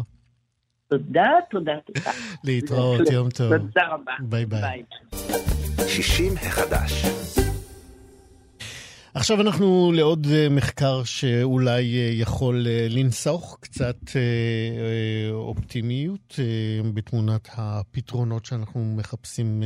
תודה, 0.89 1.31
תודה, 1.51 1.73
תודה. 1.87 2.11
להתראות, 2.45 3.01
יום 3.13 3.31
טוב. 3.31 3.57
תודה 3.57 3.87
רבה. 3.89 4.13
ביי 4.21 4.47
ביי. 4.47 4.83
60 5.89 6.33
החדש. 6.37 7.05
עכשיו 9.15 9.41
אנחנו 9.41 9.93
לעוד 9.95 10.27
אה, 10.31 10.49
מחקר 10.49 11.05
שאולי 11.05 11.99
אה, 11.99 12.11
יכול 12.13 12.67
אה, 12.67 12.87
לנסוך 12.91 13.59
קצת 13.61 13.97
אופטימיות 15.31 16.41
בתמונת 16.95 17.49
הפתרונות 17.53 18.45
שאנחנו 18.45 18.95
מחפשים 18.97 19.63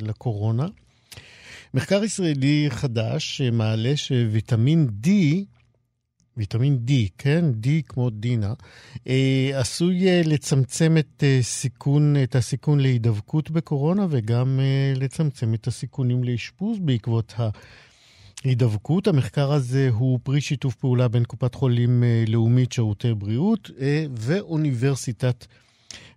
לקורונה. 0.00 0.66
מחקר 1.74 2.04
ישראלי 2.04 2.66
חדש 2.70 3.36
שמעלה 3.36 3.96
שוויטמין 3.96 4.88
D, 5.06 5.08
ויטמין 6.36 6.78
D, 6.88 6.92
כן? 7.18 7.44
D 7.62 7.66
כמו 7.88 8.10
דינה, 8.10 8.54
עשוי 9.54 10.22
לצמצם 10.24 10.96
את, 10.98 11.22
סיכון, 11.40 12.16
את 12.22 12.36
הסיכון 12.36 12.80
להידבקות 12.80 13.50
בקורונה 13.50 14.06
וגם 14.10 14.60
לצמצם 14.96 15.54
את 15.54 15.66
הסיכונים 15.66 16.24
לאשפוז 16.24 16.78
בעקבות 16.78 17.34
ה... 17.38 17.48
הידבקות. 18.44 19.06
המחקר 19.06 19.52
הזה 19.52 19.88
הוא 19.92 20.18
פרי 20.22 20.40
שיתוף 20.40 20.74
פעולה 20.74 21.08
בין 21.08 21.24
קופת 21.24 21.54
חולים 21.54 22.04
לאומית 22.28 22.72
שירותי 22.72 23.14
בריאות 23.14 23.70
ואוניברסיטת 24.16 25.46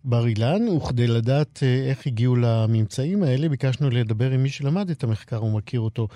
בר 0.04 0.28
אילן, 0.28 0.68
וכדי 0.68 1.08
לדעת 1.08 1.64
איך 1.90 2.08
הגיעו 2.08 2.36
לממצאים 2.36 3.24
האלה, 3.24 3.50
ביקשנו 3.50 3.90
לדבר 3.90 4.32
עם 4.32 4.44
מי 4.44 4.50
שלמד 4.50 4.90
את 4.90 5.04
המחקר 5.04 5.44
ומכיר 5.44 5.80
אותו. 5.80 6.08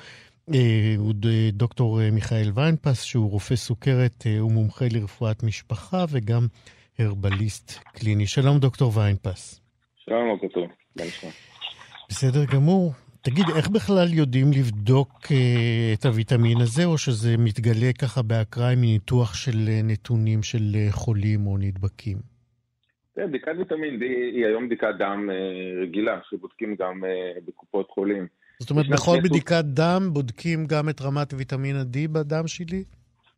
הוא 0.97 1.13
דוקטור 1.53 1.99
מיכאל 2.11 2.51
ויינפס, 2.53 3.01
שהוא 3.01 3.31
רופא 3.31 3.55
סוכרת 3.55 4.25
ומומחה 4.27 4.85
לרפואת 4.91 5.43
משפחה 5.43 6.05
וגם 6.09 6.47
הרבליסט 6.99 7.79
קליני. 7.93 8.27
שלום, 8.27 8.59
דוקטור 8.59 8.91
ויינפס. 8.97 9.61
שלום, 10.05 10.37
בוקר 10.41 10.47
טוב. 10.53 10.69
בסדר 12.09 12.45
גמור. 12.45 12.93
תגיד, 13.23 13.45
איך 13.55 13.69
בכלל 13.69 14.07
יודעים 14.13 14.47
לבדוק 14.57 15.12
אה, 15.31 15.93
את 15.93 16.05
הוויטמין 16.05 16.57
הזה, 16.62 16.86
או 16.86 16.97
שזה 16.97 17.38
מתגלה 17.38 17.91
ככה 18.01 18.21
באקראי 18.21 18.75
מניתוח 18.75 19.33
של 19.33 19.57
אה, 19.67 19.79
נתונים 19.83 20.43
של 20.43 20.63
אה, 20.75 20.88
חולים 20.91 21.47
או 21.47 21.57
נדבקים? 21.57 22.17
כן, 23.15 23.29
בדיקת 23.29 23.51
ויטמין 23.57 23.99
D 23.99 24.03
היא 24.36 24.45
היום 24.45 24.65
בדיקת 24.65 24.88
דם 24.99 25.29
אה, 25.31 25.81
רגילה, 25.83 26.19
שבודקים 26.29 26.75
גם 26.79 27.05
אה, 27.05 27.39
בקופות 27.47 27.91
חולים. 27.91 28.27
זאת 28.59 28.71
אומרת, 28.71 28.88
בכל 28.89 29.17
בדיקת 29.23 29.63
דם 29.65 30.09
בודקים 30.13 30.65
גם 30.65 30.89
את 30.89 31.01
רמת 31.01 31.33
ויטמין 31.38 31.75
ה-D 31.75 31.97
בדם 32.12 32.47
שלי? 32.47 32.83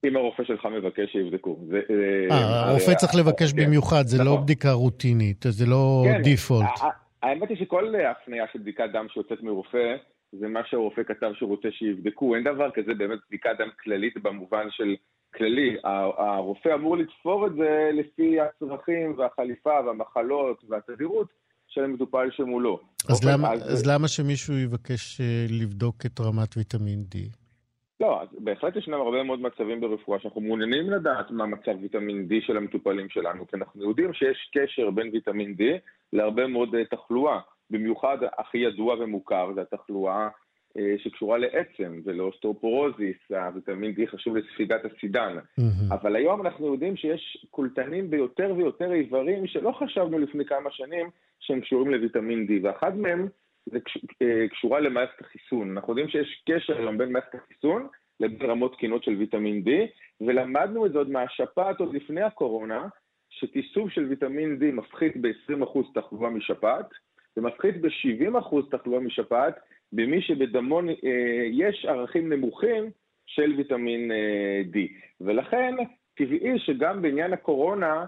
אם 0.07 0.15
הרופא 0.15 0.43
שלך 0.43 0.65
מבקש 0.77 1.11
שיבדקו. 1.11 1.59
אה, 2.31 2.69
הרופא 2.69 2.93
צריך 2.93 3.15
לבקש 3.15 3.53
כן, 3.53 3.65
במיוחד, 3.65 4.07
זה 4.07 4.17
לא 4.17 4.23
נכון. 4.23 4.43
בדיקה 4.43 4.71
רוטינית, 4.71 5.45
זה 5.49 5.65
לא 5.65 6.05
דיפולט. 6.23 6.81
האמת 7.25 7.49
היא 7.49 7.57
שכל 7.57 7.93
הפנייה 7.95 8.45
של 8.53 8.59
בדיקת 8.59 8.89
דם 8.93 9.05
שיוצאת 9.09 9.43
מרופא, 9.43 9.95
זה 10.31 10.47
מה 10.47 10.59
שהרופא 10.65 11.03
כתב 11.03 11.31
שהוא 11.33 11.49
רוצה 11.49 11.67
שיבדקו. 11.71 12.35
אין 12.35 12.43
דבר 12.43 12.71
כזה 12.71 12.93
באמת 12.93 13.19
בדיקת 13.27 13.49
דם 13.59 13.69
כללית 13.83 14.13
במובן 14.23 14.67
של 14.69 14.95
כללי. 15.35 15.77
הרופא 16.17 16.73
אמור 16.73 16.97
לתפור 16.97 17.47
את 17.47 17.55
זה 17.55 17.89
לפי 17.93 18.37
הצרכים 18.39 19.15
והחליפה 19.17 19.79
והמחלות 19.85 20.63
והתדירות 20.69 21.27
של 21.67 21.83
המטופל 21.83 22.29
שמולו. 22.31 22.79
אז, 23.09 23.15
אוקיי, 23.15 23.33
למה, 23.33 23.53
אז... 23.53 23.73
אז 23.73 23.85
למה 23.85 24.07
שמישהו 24.07 24.53
יבקש 24.57 25.21
אה, 25.21 25.45
לבדוק 25.49 25.95
את 26.05 26.19
רמת 26.19 26.57
ויטמין 26.57 27.05
D? 27.15 27.44
לא, 27.99 28.21
בהחלט 28.39 28.75
ישנם 28.75 28.93
הרבה 28.93 29.23
מאוד 29.23 29.41
מצבים 29.41 29.81
ברפואה 29.81 30.19
שאנחנו 30.19 30.41
מעוניינים 30.41 30.89
לדעת 30.89 31.31
מה 31.31 31.45
מצב 31.45 31.71
ויטמין 31.81 32.27
D 32.29 32.45
של 32.47 32.57
המטופלים 32.57 33.09
שלנו, 33.09 33.47
כי 33.47 33.55
אנחנו 33.55 33.89
יודעים 33.89 34.13
שיש 34.13 34.49
קשר 34.53 34.89
בין 34.91 35.09
ויטמין 35.13 35.55
D 35.59 35.63
להרבה 36.13 36.47
מאוד 36.47 36.75
אה, 36.75 36.85
תחלואה. 36.85 37.39
במיוחד 37.69 38.17
הכי 38.37 38.57
ידוע 38.57 38.95
ומוכר 38.99 39.53
זה 39.55 39.61
התחלואה 39.61 40.27
אה, 40.77 40.95
שקשורה 40.97 41.37
לעצם 41.37 42.01
ולאוסטאופורוזיס, 42.05 43.17
הוויטמין 43.29 43.95
D 43.97 44.11
חשוב 44.11 44.37
לספיגת 44.37 44.81
הסידן. 44.85 45.37
Mm-hmm. 45.37 45.93
אבל 45.93 46.15
היום 46.15 46.41
אנחנו 46.41 46.73
יודעים 46.73 46.95
שיש 46.95 47.45
קולטנים 47.51 48.09
ביותר 48.09 48.53
ויותר 48.57 48.93
איברים 48.93 49.47
שלא 49.47 49.71
חשבנו 49.71 50.19
לפני 50.19 50.45
כמה 50.45 50.71
שנים 50.71 51.09
שהם 51.39 51.61
קשורים 51.61 51.91
לוויטמין 51.91 52.47
D, 52.49 52.51
ואחד 52.63 52.97
מהם 52.97 53.27
זה 53.65 53.79
אה, 54.21 54.47
קשורה 54.47 54.79
למערכת 54.79 55.21
החיסון. 55.21 55.71
אנחנו 55.71 55.91
יודעים 55.91 56.09
שיש 56.09 56.43
קשר 56.49 56.77
היום 56.77 56.97
בין 56.97 57.11
מערכת 57.11 57.35
החיסון 57.35 57.87
לבין 58.19 58.49
רמות 58.49 58.73
תקינות 58.73 59.03
של 59.03 59.11
ויטמין 59.11 59.63
D, 59.67 59.69
ולמדנו 60.21 60.85
את 60.85 60.91
זה 60.91 60.97
עוד 60.97 61.09
מהשפעת 61.09 61.79
עוד 61.79 61.93
לפני 61.93 62.21
הקורונה, 62.21 62.87
שתיסוף 63.29 63.89
של 63.89 64.03
ויטמין 64.03 64.59
D 64.61 64.65
מפחית 64.65 65.17
ב-20% 65.21 65.79
תחלואה 65.93 66.29
משפעת, 66.29 66.85
ומפחית 67.37 67.81
ב-70% 67.81 68.55
תחלואה 68.71 68.99
משפעת 68.99 69.55
במי 69.91 70.21
שבדמו 70.21 70.79
אה, 70.79 71.47
יש 71.51 71.85
ערכים 71.85 72.33
נמוכים 72.33 72.89
של 73.25 73.53
ויטמין 73.57 74.11
אה, 74.11 74.61
D. 74.73 74.77
ולכן 75.21 75.75
טבעי 76.15 76.59
שגם 76.59 77.01
בעניין 77.01 77.33
הקורונה 77.33 78.05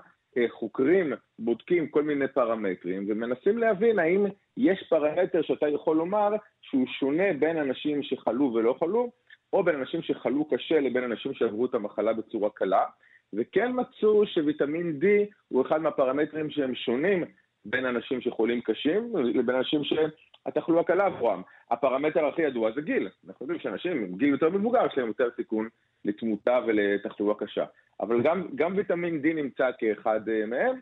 חוקרים 0.50 1.14
בודקים 1.40 1.88
כל 1.88 2.04
מיני 2.04 2.28
פרמטרים 2.28 3.06
ומנסים 3.08 3.58
להבין 3.58 4.00
האם 4.00 4.26
יש 4.58 4.84
פרמטר 4.90 5.42
שאתה 5.42 5.68
יכול 5.68 5.98
לומר 5.98 6.30
שהוא 6.62 6.88
שונה 7.00 7.34
בין 7.40 7.58
אנשים 7.58 8.04
שחלו 8.04 8.54
ולא 8.54 8.76
חלו, 8.80 9.12
או 9.54 9.64
בין 9.64 9.76
אנשים 9.76 10.02
שחלו 10.02 10.46
קשה 10.46 10.80
לבין 10.80 11.04
אנשים 11.04 11.34
שעברו 11.34 11.66
את 11.66 11.74
המחלה 11.74 12.14
בצורה 12.14 12.50
קלה, 12.50 12.86
וכן 13.34 13.72
מצאו 13.74 14.28
שוויטמין 14.28 15.00
D 15.02 15.06
הוא 15.48 15.66
אחד 15.66 15.82
מהפרמטרים 15.82 16.50
שהם 16.50 16.76
שונים 16.76 17.24
בין 17.66 17.86
אנשים 17.86 18.22
שחולים 18.22 18.62
קשים 18.62 19.16
לבין 19.16 19.56
אנשים 19.56 19.82
שהתחלואה 19.84 20.84
קלה 20.84 21.06
עבורם. 21.06 21.42
הפרמטר 21.72 22.26
הכי 22.26 22.42
ידוע 22.42 22.72
זה 22.72 22.82
גיל. 22.82 23.10
אנחנו 23.28 23.44
יודעים 23.46 23.60
שאנשים 23.60 23.92
עם 23.92 24.18
גיל 24.18 24.30
יותר 24.30 24.50
מבוגר 24.50 24.86
יש 24.86 24.98
להם 24.98 25.08
יותר 25.08 25.30
סיכון 25.36 25.70
לתמותה 26.06 26.60
ולתחלואה 26.68 27.36
קשה. 27.36 27.66
אבל 28.00 28.22
גם, 28.22 28.48
גם 28.56 28.74
ויטמין 28.76 29.22
D 29.24 29.34
נמצא 29.34 29.70
כאחד 29.80 30.30
אה, 30.30 30.46
מהם, 30.46 30.80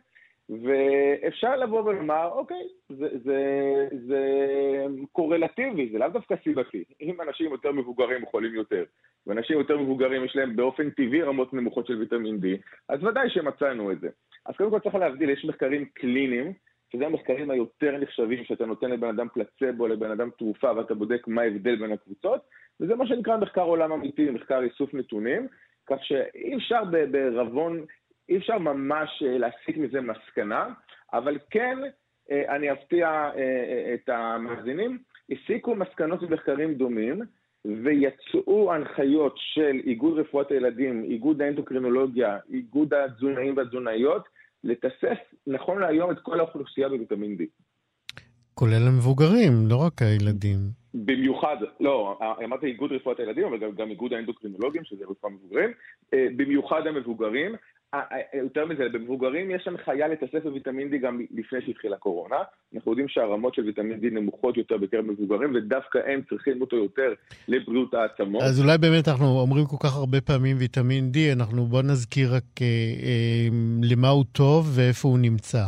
ואפשר 0.48 1.56
לבוא 1.56 1.82
ולומר, 1.82 2.28
אוקיי, 2.32 2.62
זה, 2.88 3.08
זה, 3.24 3.40
זה 4.06 4.22
קורלטיבי, 5.12 5.88
זה 5.92 5.98
לאו 5.98 6.08
דווקא 6.08 6.34
סיבתי. 6.44 6.84
אם 7.00 7.20
אנשים 7.20 7.52
יותר 7.52 7.72
מבוגרים 7.72 8.26
חולים 8.26 8.54
יותר, 8.54 8.84
ואנשים 9.26 9.58
יותר 9.58 9.78
מבוגרים 9.78 10.24
יש 10.24 10.36
להם 10.36 10.56
באופן 10.56 10.90
טבעי 10.90 11.22
רמות 11.22 11.54
נמוכות 11.54 11.86
של 11.86 11.98
ויטמין 11.98 12.36
D, 12.36 12.46
אז 12.88 13.04
ודאי 13.04 13.30
שמצאנו 13.30 13.92
את 13.92 14.00
זה. 14.00 14.08
אז 14.46 14.56
קודם 14.56 14.70
כל 14.70 14.78
צריך 14.78 14.94
להבדיל, 14.94 15.30
יש 15.30 15.44
מחקרים 15.44 15.84
קליניים, 15.84 16.52
שזה 16.92 17.06
המחקרים 17.06 17.50
היותר 17.50 17.98
נחשבים, 17.98 18.44
שאתה 18.44 18.66
נותן 18.66 18.90
לבן 18.90 19.08
אדם 19.08 19.28
פלצבו, 19.34 19.86
לבן 19.86 20.10
אדם 20.10 20.30
תרופה, 20.38 20.72
ואתה 20.76 20.94
בודק 20.94 21.28
מה 21.28 21.42
ההבדל 21.42 21.76
בין 21.76 21.92
הקבוצות, 21.92 22.40
וזה 22.80 22.94
מה 22.94 23.06
שנקרא 23.06 23.36
מחקר 23.36 23.62
עולם 23.62 23.92
אמיתי, 23.92 24.30
מחקר 24.30 24.60
איסוף 24.62 24.94
נתונים, 24.94 25.48
כך 25.86 25.96
שאי 26.04 26.56
אפשר 26.56 26.84
בערבון 27.10 27.84
אי 28.28 28.36
אפשר 28.36 28.58
ממש 28.58 29.22
אה, 29.26 29.38
להסיק 29.38 29.76
מזה 29.76 30.00
מסקנה, 30.00 30.68
אבל 31.12 31.38
כן, 31.50 31.78
אה, 32.30 32.56
אני 32.56 32.72
אפתיע 32.72 33.08
אה, 33.08 33.94
את 33.94 34.08
המאזינים, 34.08 34.98
הסיקו 35.30 35.74
מסקנות 35.74 36.22
ממחקרים 36.22 36.74
דומים, 36.74 37.22
ויצאו 37.64 38.72
הנחיות 38.72 39.34
של 39.36 39.80
איגוד 39.86 40.18
רפואת 40.18 40.50
הילדים, 40.50 41.04
איגוד 41.04 41.42
האנדוקרינולוגיה, 41.42 42.38
איגוד 42.52 42.94
התזונאים 42.94 43.56
והתזונאיות, 43.56 44.22
לתסס 44.64 45.18
נכון 45.46 45.80
להיום 45.80 46.10
את 46.10 46.18
כל 46.18 46.40
האוכלוסייה 46.40 46.88
בוויטמין 46.88 47.36
D. 47.38 47.65
כולל 48.58 48.86
המבוגרים, 48.88 49.52
לא 49.68 49.76
רק 49.76 50.02
הילדים. 50.02 50.58
במיוחד, 50.94 51.56
לא, 51.80 52.18
אמרתי 52.44 52.66
איגוד 52.66 52.92
רפואת 52.92 53.20
הילדים, 53.20 53.44
אבל 53.44 53.58
גם, 53.58 53.70
גם 53.78 53.90
איגוד 53.90 54.12
האנדוקרינולוגים, 54.12 54.84
שזה 54.84 55.04
רפואה 55.10 55.32
מבוגרים, 55.32 55.70
במיוחד 56.12 56.86
המבוגרים. 56.86 57.52
אה, 57.94 58.00
אה, 58.12 58.38
יותר 58.42 58.66
מזה, 58.66 58.82
במבוגרים 58.92 59.50
יש 59.50 59.68
הנחיה 59.68 60.08
לתסף 60.08 60.42
בוויטמין 60.42 60.92
D 60.92 60.96
גם 60.96 61.20
לפני 61.30 61.58
שהתחילה 61.66 61.96
קורונה. 61.96 62.36
אנחנו 62.74 62.92
יודעים 62.92 63.08
שהרמות 63.08 63.54
של 63.54 63.62
ויטמין 63.62 63.98
D 64.00 64.14
נמוכות 64.14 64.56
יותר 64.56 64.76
בקרב 64.76 65.04
מבוגרים, 65.04 65.54
ודווקא 65.54 65.98
הם 66.06 66.20
צריכים 66.28 66.60
אותו 66.60 66.76
יותר 66.76 67.14
לבריאות 67.48 67.94
העצמות. 67.94 68.42
אז 68.42 68.60
אולי 68.60 68.78
באמת 68.78 69.08
אנחנו 69.08 69.40
אומרים 69.40 69.64
כל 69.66 69.76
כך 69.80 69.96
הרבה 69.96 70.20
פעמים 70.20 70.56
ויטמין 70.60 71.10
D, 71.14 71.18
אנחנו 71.32 71.66
בוא 71.66 71.82
נזכיר 71.82 72.34
רק 72.34 72.44
אה, 72.62 72.66
אה, 73.02 73.48
למה 73.82 74.08
הוא 74.08 74.24
טוב 74.32 74.72
ואיפה 74.74 75.08
הוא 75.08 75.18
נמצא. 75.18 75.64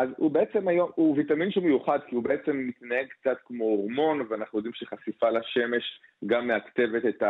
אז 0.00 0.08
הוא 0.16 0.30
בעצם 0.30 0.68
היום, 0.68 0.90
הוא 0.94 1.16
ויטמין 1.16 1.50
שהוא 1.50 1.64
מיוחד, 1.64 1.98
כי 2.08 2.14
הוא 2.14 2.24
בעצם 2.24 2.56
מתנהג 2.56 3.06
קצת 3.06 3.36
כמו 3.44 3.64
הורמון, 3.64 4.26
ואנחנו 4.28 4.58
יודעים 4.58 4.74
שחשיפה 4.74 5.30
לשמש 5.30 6.00
גם 6.26 6.46
מעכתבת 6.46 7.06
את. 7.06 7.22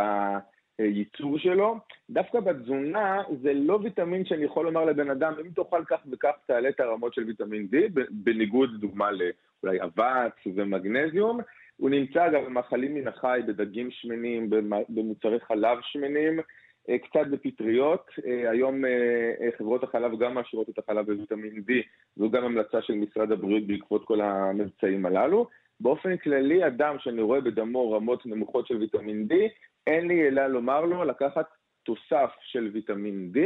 הייצור 0.80 1.38
שלו. 1.38 1.76
דווקא 2.11 2.40
בתזונה 2.40 3.22
זה 3.42 3.52
לא 3.52 3.78
ויטמין 3.83 4.24
שאני 4.24 4.44
יכול 4.44 4.64
לומר 4.64 4.85
לבן 4.85 5.11
אדם, 5.11 5.33
אם 5.40 5.50
תאכל 5.50 5.85
כך 5.85 6.00
וכך 6.12 6.33
תעלה 6.46 6.68
את 6.68 6.80
הרמות 6.80 7.14
של 7.14 7.24
ויטמין 7.24 7.68
D, 7.72 8.00
בניגוד 8.11 8.70
לדוגמה 8.74 9.11
לאולי 9.11 9.83
אבץ 9.83 10.33
ומגנזיום. 10.54 11.40
הוא 11.76 11.90
נמצא 11.90 12.30
גם 12.33 12.44
במאכלים 12.44 12.94
מן 12.94 13.09
החי, 13.09 13.40
בדגים 13.46 13.90
שמנים, 13.90 14.50
במוצרי 14.88 15.40
חלב 15.40 15.78
שמנים, 15.83 16.40
קצת 16.98 17.26
בפטריות. 17.31 18.07
אה, 18.26 18.50
היום 18.50 18.85
אה, 18.85 19.50
חברות 19.59 19.85
החלב 19.85 20.18
גם 20.18 20.35
מאשרות 20.35 20.68
את 20.68 20.79
החלב 20.79 21.07
בוויטמין 21.07 21.57
D, 21.57 21.72
זו 22.16 22.31
גם 22.31 22.44
המלצה 22.44 22.83
של 22.83 22.94
משרד 22.94 23.33
הבריאות 23.33 23.66
בעקבות 23.66 24.05
כל 24.05 24.20
המבצעים 24.20 25.07
הללו. 25.07 25.46
באופן 25.81 26.16
כללי, 26.16 26.66
אדם 26.66 26.96
שאני 26.98 27.22
רואה 27.22 27.40
בדמו 27.40 27.92
רמות 27.92 28.26
נמוכות 28.26 28.66
של 28.66 28.76
ויטמין 28.76 29.26
D, 29.31 29.35
אין 29.87 30.09
לי 30.09 30.29
אלא 30.29 30.46
לומר 30.46 30.81
לו 30.81 31.05
לקחת 31.05 31.46
תוסף 31.83 32.31
של 32.42 32.70
ויטמין 32.72 33.33
D, 33.35 33.38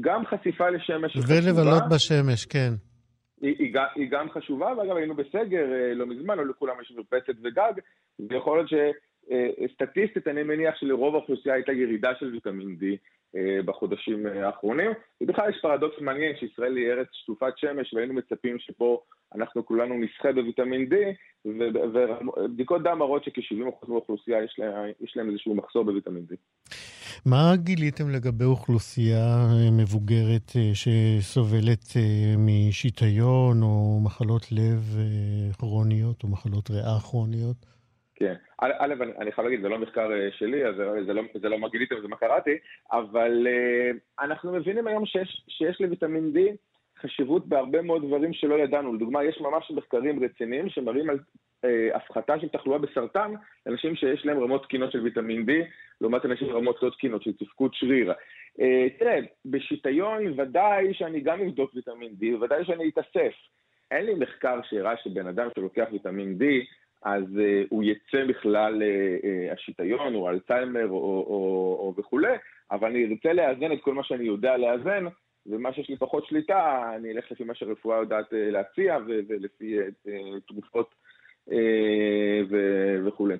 גם 0.00 0.26
חשיפה 0.26 0.70
לשמש 0.70 1.16
חשובה. 1.16 1.34
ולבלות 1.34 1.82
בשמש, 1.94 2.46
כן. 2.46 2.72
היא, 3.40 3.54
היא, 3.58 3.74
היא 3.94 4.10
גם 4.10 4.30
חשובה, 4.30 4.66
ואגב 4.78 4.96
היינו 4.96 5.14
בסגר 5.14 5.72
אה, 5.72 5.94
לא 5.94 6.06
מזמן, 6.06 6.38
לא 6.38 6.46
לכולם 6.46 6.74
יש 6.82 6.92
מרפסת 6.96 7.34
וגג, 7.44 7.72
ויכול 8.30 8.58
להיות 8.58 8.70
שסטטיסטית 9.28 10.28
אני 10.28 10.42
מניח 10.42 10.74
שלרוב 10.76 11.14
האוכלוסייה 11.14 11.54
הייתה 11.54 11.72
ירידה 11.72 12.10
של 12.20 12.26
ויטמין 12.32 12.76
D 12.80 12.84
אה, 13.36 13.62
בחודשים 13.64 14.26
אה, 14.26 14.46
האחרונים. 14.46 14.90
ובכלל 15.20 15.50
יש 15.50 15.56
פרדוקס 15.62 16.00
מעניין 16.00 16.36
שישראל 16.36 16.76
היא 16.76 16.90
ארץ 16.90 17.08
שטופת 17.12 17.58
שמש 17.58 17.94
והיינו 17.94 18.14
מצפים 18.14 18.58
שפה 18.58 19.02
אנחנו 19.34 19.66
כולנו 19.66 19.94
נסחה 19.98 20.32
בוויטמין 20.32 20.88
D, 20.92 20.94
ובדיקות 21.44 22.82
דם 22.82 22.98
מראות 22.98 23.24
שכ-70% 23.24 23.88
מהאוכלוסייה 23.88 24.44
יש, 24.44 24.60
יש 25.00 25.16
להם 25.16 25.30
איזשהו 25.30 25.54
מחסור 25.54 25.84
בוויטמין 25.84 26.26
D. 26.30 26.34
מה 27.26 27.52
גיליתם 27.56 28.10
לגבי 28.10 28.44
אוכלוסייה 28.44 29.46
מבוגרת 29.72 30.52
אה, 30.56 30.70
שסובלת 30.74 31.96
אה, 31.96 32.34
משיטיון 32.38 33.62
או 33.62 34.00
מחלות 34.04 34.52
לב 34.52 34.96
אה, 34.98 35.52
כרוניות 35.58 36.22
או 36.22 36.28
מחלות 36.28 36.70
ריאה 36.70 37.00
כרוניות? 37.00 37.56
כן. 38.22 38.34
א', 38.60 38.94
אני, 39.20 39.32
חייב 39.32 39.46
להגיד, 39.46 39.62
זה 39.62 39.68
לא 39.68 39.78
מחקר 39.78 40.10
שלי, 40.30 40.66
אז 40.66 40.76
זה, 41.06 41.12
לא, 41.12 41.22
זה 41.34 41.48
לא 41.48 41.58
מה 41.58 41.68
גיליתם, 41.68 42.00
זה 42.02 42.08
מה 42.08 42.16
קראתי, 42.16 42.58
אבל 42.92 43.46
uh, 43.46 44.24
אנחנו 44.24 44.52
מבינים 44.52 44.86
היום 44.86 45.06
שיש, 45.06 45.44
שיש 45.48 45.80
לוויטמין 45.80 46.32
D 46.34 46.38
חשיבות 47.02 47.46
בהרבה 47.48 47.82
מאוד 47.82 48.06
דברים 48.06 48.32
שלא 48.32 48.54
ידענו. 48.54 48.94
לדוגמה, 48.94 49.24
יש 49.24 49.40
ממש 49.40 49.70
מחקרים 49.70 50.24
רציניים 50.24 50.68
שמראים 50.68 51.10
על 51.10 51.18
אה, 51.64 51.96
הפחתה 51.96 52.40
של 52.40 52.48
תחלואה 52.48 52.78
בסרטן 52.78 53.32
לאנשים 53.66 53.96
שיש 53.96 54.26
להם 54.26 54.38
רמות 54.42 54.62
תקינות 54.62 54.92
של 54.92 55.00
ויטמין 55.00 55.46
D, 55.48 55.52
לעומת 56.00 56.24
אנשים 56.24 56.48
עם 56.48 56.56
רמות 56.56 56.82
לא 56.82 56.90
תקינות 56.90 57.22
של 57.22 57.32
תפקוד 57.32 57.74
שריר. 57.74 58.12
אה, 58.60 58.86
תראה, 58.98 59.18
בשיטיון 59.44 60.40
ודאי 60.40 60.94
שאני 60.94 61.20
גם 61.20 61.40
אבדוק 61.40 61.74
ויטמין 61.74 62.12
D, 62.20 62.44
ודאי 62.44 62.64
שאני 62.64 62.88
אתאסף. 62.88 63.34
אין 63.90 64.06
לי 64.06 64.14
מחקר 64.14 64.60
שהראה 64.62 64.96
שבן 64.96 65.26
אדם 65.26 65.48
שלוקח 65.54 65.86
ויטמין 65.92 66.38
D, 66.40 66.44
אז 67.04 67.24
uh, 67.24 67.66
הוא 67.70 67.84
יצא 67.84 68.24
בכלל 68.28 68.82
uh, 68.82 69.24
uh, 69.24 69.52
השיטיון 69.52 70.14
או 70.14 70.28
אלצהיימר 70.28 70.88
או, 70.88 70.96
או, 70.96 71.76
או, 71.78 71.94
וכולי, 71.98 72.36
אבל 72.70 72.88
אני 72.88 73.04
ארצה 73.04 73.32
לאזן 73.32 73.72
את 73.72 73.80
כל 73.80 73.94
מה 73.94 74.04
שאני 74.04 74.24
יודע 74.24 74.56
לאזן 74.56 75.04
ומה 75.46 75.72
שיש 75.72 75.88
לי 75.88 75.96
פחות 75.96 76.26
שליטה, 76.26 76.92
אני 76.96 77.12
אלך 77.12 77.32
לפי 77.32 77.44
מה 77.44 77.54
שהרפואה 77.54 77.98
יודעת 77.98 78.34
אה, 78.34 78.50
להציע 78.50 78.98
ולפי 79.06 79.78
אה, 79.78 80.12
תרופות 80.48 80.94
אה, 81.52 82.40
וכולי. 83.04 83.36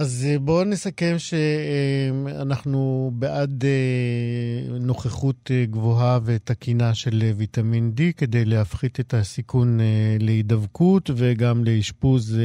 אז 0.00 0.26
אה, 0.28 0.38
בואו 0.38 0.64
נסכם 0.64 1.14
שאנחנו 1.18 3.10
בעד 3.12 3.64
אה, 3.64 4.78
נוכחות 4.80 5.50
אה, 5.50 5.64
גבוהה 5.66 6.18
ותקינה 6.26 6.94
של 6.94 7.16
ויטמין 7.36 7.92
D 7.96 8.00
כדי 8.18 8.44
להפחית 8.44 9.00
את 9.00 9.14
הסיכון 9.14 9.78
להידבקות 10.20 11.10
וגם 11.16 11.64
לאשפוז 11.64 12.38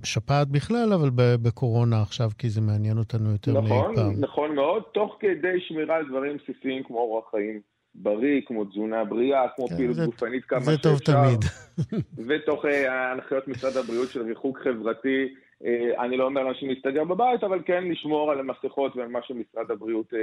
בשפעת 0.00 0.48
בכלל, 0.48 0.92
אבל 0.92 1.10
בקורונה 1.14 2.02
עכשיו, 2.02 2.30
כי 2.38 2.50
זה 2.50 2.60
מעניין 2.60 2.98
אותנו 2.98 3.30
יותר 3.30 3.60
מאי 3.60 3.68
פעם. 3.68 3.92
נכון, 3.92 4.14
נכון 4.20 4.54
מאוד, 4.54 4.82
תוך 4.92 5.16
כדי 5.20 5.60
שמירה 5.68 5.96
על 5.96 6.04
דברים 6.08 6.36
בסיסיים 6.36 6.82
כמו 6.82 6.98
אורח 6.98 7.24
חיים. 7.30 7.60
בריא, 7.94 8.40
כמו 8.46 8.64
תזונה 8.64 9.04
בריאה, 9.04 9.48
כמו 9.56 9.68
כן, 9.68 9.76
פעילות 9.76 9.96
גופנית 9.96 10.44
כמה 10.44 10.60
שאפשר. 10.60 10.76
זה 10.76 10.82
טוב 10.82 10.98
תמיד. 10.98 11.44
ותוך 12.28 12.64
uh, 12.64 12.68
הנחיות 12.90 13.48
משרד 13.48 13.76
הבריאות 13.76 14.08
של 14.08 14.22
ריחוק 14.22 14.58
חברתי. 14.58 15.34
Uh, 15.62 15.64
אני 16.00 16.16
לא 16.16 16.24
אומר 16.24 16.42
לאנשים 16.42 16.68
להסתגר 16.68 17.04
בבית, 17.04 17.44
אבל 17.44 17.62
כן 17.66 17.84
לשמור 17.84 18.32
על 18.32 18.40
המסכות 18.40 18.96
ועל 18.96 19.08
מה 19.08 19.18
שמשרד 19.22 19.70
הבריאות 19.70 20.12
uh, 20.12 20.16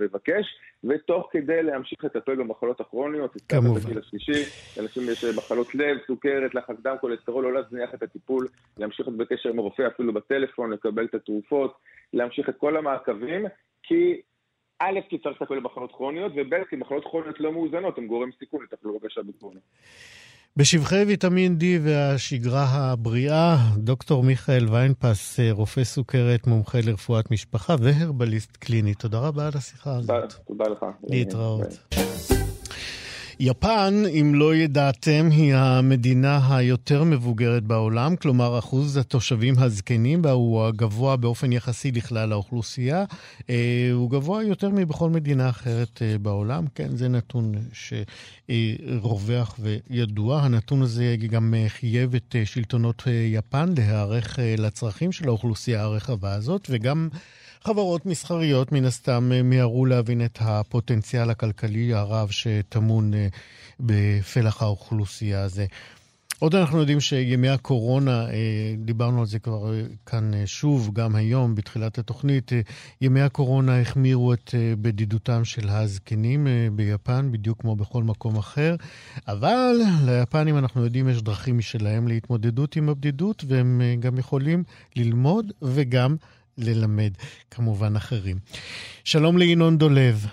מבקש, 0.00 0.46
ותוך 0.84 1.28
כדי 1.32 1.62
להמשיך 1.62 2.04
לטפל 2.04 2.34
במחלות 2.34 2.80
הכרוניות. 2.80 3.36
כמובן. 3.48 3.80
בגיל 3.80 3.98
השלישי, 3.98 4.50
לאנשים 4.76 5.02
יש 5.12 5.24
מחלות 5.24 5.74
לב, 5.74 5.96
סוכרת, 6.06 6.54
לחץ 6.54 6.76
דם, 6.82 6.96
כולסטרול, 7.00 7.44
לא 7.44 7.52
להזניח 7.52 7.94
את 7.94 8.02
הטיפול, 8.02 8.48
להמשיך 8.78 9.08
להיות 9.08 9.18
בקשר 9.18 9.48
עם 9.48 9.58
הרופא 9.58 9.86
אפילו 9.94 10.12
בטלפון, 10.12 10.70
לקבל 10.70 11.04
את 11.04 11.14
התרופות, 11.14 11.74
להמשיך 12.12 12.48
את 12.48 12.56
כל 12.56 12.76
המעקבים, 12.76 13.46
כי 13.82 14.20
א', 14.82 15.00
כי 15.08 15.18
צריך 15.18 15.42
לטפל 15.42 15.60
במחלות 15.60 15.92
כרוניות, 15.92 16.32
וב', 16.36 16.54
כי 16.70 16.76
מחלות 16.76 17.04
כרוניות 17.04 17.40
לא 17.40 17.52
מאוזנות, 17.52 17.98
הן 17.98 18.06
גורם 18.06 18.30
סיכון 18.38 18.60
לתחלואה 18.64 18.98
קשה 19.04 19.20
בקורונה. 19.22 19.60
בשבחי 20.56 21.02
ויטמין 21.06 21.56
D 21.60 21.64
והשגרה 21.82 22.64
הבריאה, 22.64 23.56
דוקטור 23.76 24.22
מיכאל 24.22 24.64
ויינפס, 24.70 25.40
רופא 25.50 25.84
סוכרת, 25.84 26.46
מומחה 26.46 26.78
לרפואת 26.86 27.30
משפחה 27.30 27.74
והרבליסט 27.80 28.56
קליני. 28.56 28.94
תודה 28.94 29.18
רבה 29.18 29.46
על 29.46 29.52
השיחה 29.56 29.90
הזאת. 29.96 30.32
תודה 30.46 30.64
לך. 30.68 30.86
להתראות. 31.08 31.68
יפן, 33.40 34.02
אם 34.20 34.34
לא 34.34 34.54
ידעתם, 34.54 35.28
היא 35.30 35.54
המדינה 35.54 36.56
היותר 36.56 37.04
מבוגרת 37.04 37.62
בעולם, 37.62 38.16
כלומר 38.16 38.58
אחוז 38.58 38.96
התושבים 38.96 39.54
הזקנים 39.58 40.22
בה 40.22 40.30
הוא 40.30 40.64
הגבוה 40.64 41.16
באופן 41.16 41.52
יחסי 41.52 41.92
לכלל 41.92 42.32
האוכלוסייה. 42.32 43.04
אה, 43.50 43.90
הוא 43.92 44.10
גבוה 44.10 44.42
יותר 44.42 44.68
מבכל 44.68 45.10
מדינה 45.10 45.48
אחרת 45.50 46.02
אה, 46.02 46.18
בעולם. 46.18 46.64
כן, 46.74 46.96
זה 46.96 47.08
נתון 47.08 47.54
שרווח 48.48 49.58
וידוע. 49.60 50.40
הנתון 50.42 50.82
הזה 50.82 51.16
גם 51.30 51.54
חייב 51.68 52.14
את 52.14 52.36
שלטונות 52.44 53.02
יפן 53.32 53.74
להיערך 53.76 54.38
לצרכים 54.58 55.12
של 55.12 55.28
האוכלוסייה 55.28 55.82
הרחבה 55.82 56.32
הזאת, 56.32 56.66
וגם... 56.70 57.08
חברות 57.64 58.06
מסחריות 58.06 58.72
מן 58.72 58.84
הסתם 58.84 59.30
אה, 59.34 59.42
מיהרו 59.42 59.86
להבין 59.86 60.24
את 60.24 60.38
הפוטנציאל 60.40 61.30
הכלכלי 61.30 61.94
הרב 61.94 62.30
שטמון 62.30 63.14
אה, 63.14 63.26
בפלח 63.80 64.62
האוכלוסייה 64.62 65.42
הזה. 65.42 65.66
עוד 66.38 66.54
אנחנו 66.54 66.78
יודעים 66.78 67.00
שימי 67.00 67.48
הקורונה, 67.48 68.26
אה, 68.30 68.74
דיברנו 68.78 69.20
על 69.20 69.26
זה 69.26 69.38
כבר 69.38 69.72
כאן 70.06 70.30
שוב, 70.46 70.90
גם 70.92 71.16
היום, 71.16 71.54
בתחילת 71.54 71.98
התוכנית, 71.98 72.52
ימי 73.00 73.20
הקורונה 73.20 73.80
החמירו 73.80 74.32
את 74.32 74.54
בדידותם 74.80 75.44
של 75.44 75.68
הזקנים 75.68 76.46
ביפן, 76.72 77.28
בדיוק 77.32 77.60
כמו 77.60 77.76
בכל 77.76 78.02
מקום 78.02 78.36
אחר. 78.36 78.76
אבל 79.28 79.76
ליפנים, 80.04 80.58
אנחנו 80.58 80.84
יודעים, 80.84 81.08
יש 81.08 81.22
דרכים 81.22 81.58
משלהם 81.58 82.08
להתמודדות 82.08 82.76
עם 82.76 82.88
הבדידות, 82.88 83.44
והם 83.48 83.82
גם 84.00 84.18
יכולים 84.18 84.64
ללמוד 84.96 85.52
וגם 85.62 86.16
ללמד 86.58 87.12
כמובן 87.50 87.96
אחרים. 87.96 88.36
שלום 89.04 89.38
לינון 89.38 89.76
דולב. 89.76 90.26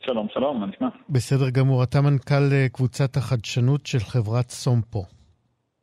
שלום, 0.00 0.26
שלום, 0.34 0.60
מה 0.60 0.66
נשמע? 0.66 0.88
בסדר 1.10 1.50
גמור, 1.50 1.82
אתה 1.82 2.00
מנכ"ל 2.00 2.52
אה, 2.52 2.66
קבוצת 2.72 3.16
החדשנות 3.16 3.86
של 3.86 3.98
חברת 3.98 4.48
סומפו. 4.50 5.04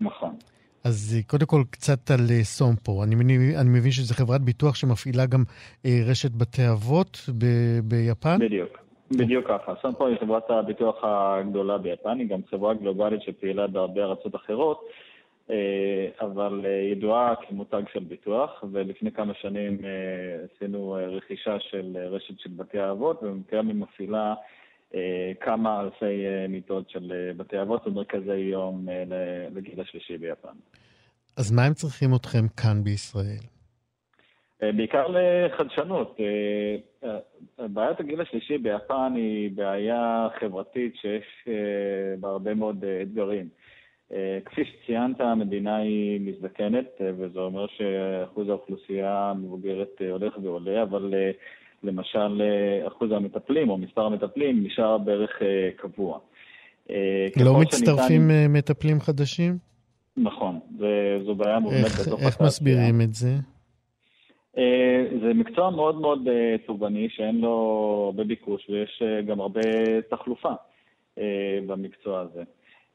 נכון. 0.02 0.36
אז 0.84 1.16
אה, 1.18 1.24
קודם 1.28 1.46
כל 1.46 1.64
קצת 1.72 2.12
על 2.12 2.20
אה, 2.32 2.44
סומפו. 2.44 3.04
אני 3.04 3.16
מבין, 3.16 3.56
אני 3.62 3.70
מבין 3.70 3.92
שזו 3.92 4.14
חברת 4.14 4.42
ביטוח 4.42 4.76
שמפעילה 4.76 5.26
גם 5.26 5.44
רשת 6.10 6.32
בתי 6.32 6.70
אבות 6.70 7.30
ב- 7.38 7.80
ביפן? 7.84 8.40
בדיוק. 8.40 8.78
בדיוק 9.12 9.48
ככה. 9.48 9.74
סומפו 9.82 10.08
היא 10.08 10.18
חברת 10.20 10.50
הביטוח 10.50 10.96
הגדולה 11.04 11.78
ביפן, 11.78 12.20
היא 12.20 12.28
גם 12.28 12.40
חברה 12.50 12.74
גלובלית 12.74 13.22
שפעילה 13.22 13.68
בהרבה 13.68 14.04
ארצות 14.04 14.36
אחרות. 14.36 14.82
אה, 15.50 16.08
אבל 16.22 16.62
אה, 16.66 16.72
ידועה 16.72 17.34
כמותג 17.48 17.82
של 17.94 18.00
ביטוח, 18.00 18.64
ולפני 18.72 19.12
כמה 19.12 19.34
שנים 19.34 19.78
אה, 19.86 20.46
עשינו 20.56 20.98
רכישה 21.12 21.60
של 21.60 21.98
רשת 21.98 22.40
של 22.40 22.50
בתי 22.56 22.80
האבות, 22.80 23.24
ובמקרה 23.24 23.62
היא 23.62 23.76
מפעילה 23.76 24.34
כמה 25.42 25.82
אלפי 25.82 26.24
מיטות 26.50 26.90
של 26.90 27.32
בתי 27.38 27.62
אבות 27.62 27.88
ומרכזי 27.88 28.38
יום 28.38 28.88
לגיל 29.56 29.82
השלישי 29.82 30.18
ביפן. 30.18 30.54
אז 31.38 31.52
מה 31.52 31.66
הם 31.66 31.74
צריכים 31.74 32.16
אתכם 32.16 32.48
כאן 32.58 32.84
בישראל? 32.84 33.44
בעיקר 34.62 35.06
לחדשנות. 35.08 36.20
בעיית 37.60 38.00
הגיל 38.00 38.22
השלישי 38.22 38.58
ביפן 38.58 39.14
היא 39.16 39.52
בעיה 39.56 40.28
חברתית 40.40 40.96
שיש 40.96 41.48
בה 42.20 42.30
הרבה 42.30 42.54
מאוד 42.54 42.86
אתגרים. 43.02 43.50
אה, 44.14 44.40
כפי 44.46 44.62
שציינת, 44.66 45.22
המדינה 45.22 45.76
היא 45.76 46.20
מזדקנת, 46.22 46.88
אה, 47.02 47.12
וזה 47.18 47.40
אומר 47.40 47.66
שאחוז 47.78 48.50
האוכלוסייה 48.50 49.30
המבוגרת 49.30 50.02
אה, 50.02 50.12
הולך 50.12 50.34
ועולה, 50.44 50.84
אבל 50.84 51.14
למשל 51.84 52.42
אחוז 52.88 53.12
המטפלים 53.12 53.70
או 53.70 53.78
מספר 53.78 54.06
המטפלים 54.06 54.64
נשאר 54.64 54.98
בערך 54.98 55.42
קבוע. 55.76 56.20
לא 57.46 57.60
מצטרפים 57.62 58.30
שניתן... 58.30 58.54
מטפלים 58.54 59.00
חדשים? 59.00 59.58
נכון, 60.18 60.60
זו 61.26 61.36
בעיה 61.36 61.60
מובנית 61.60 61.86
בתוך 61.86 61.98
התעשייה. 62.00 62.28
איך 62.28 62.42
מסבירים 62.42 63.02
את 63.02 63.14
זה? 63.14 63.30
זה 65.22 65.34
מקצוע 65.36 65.70
מאוד 65.70 66.02
מאוד 66.02 66.28
תובעני, 66.66 67.10
שאין 67.10 67.42
לו 67.42 67.50
הרבה 68.06 68.24
ביקוש 68.24 68.70
ויש 68.70 69.04
גם 69.28 69.42
הרבה 69.42 69.62
תחלופה 70.10 70.52
במקצוע 71.68 72.20
הזה. 72.20 72.44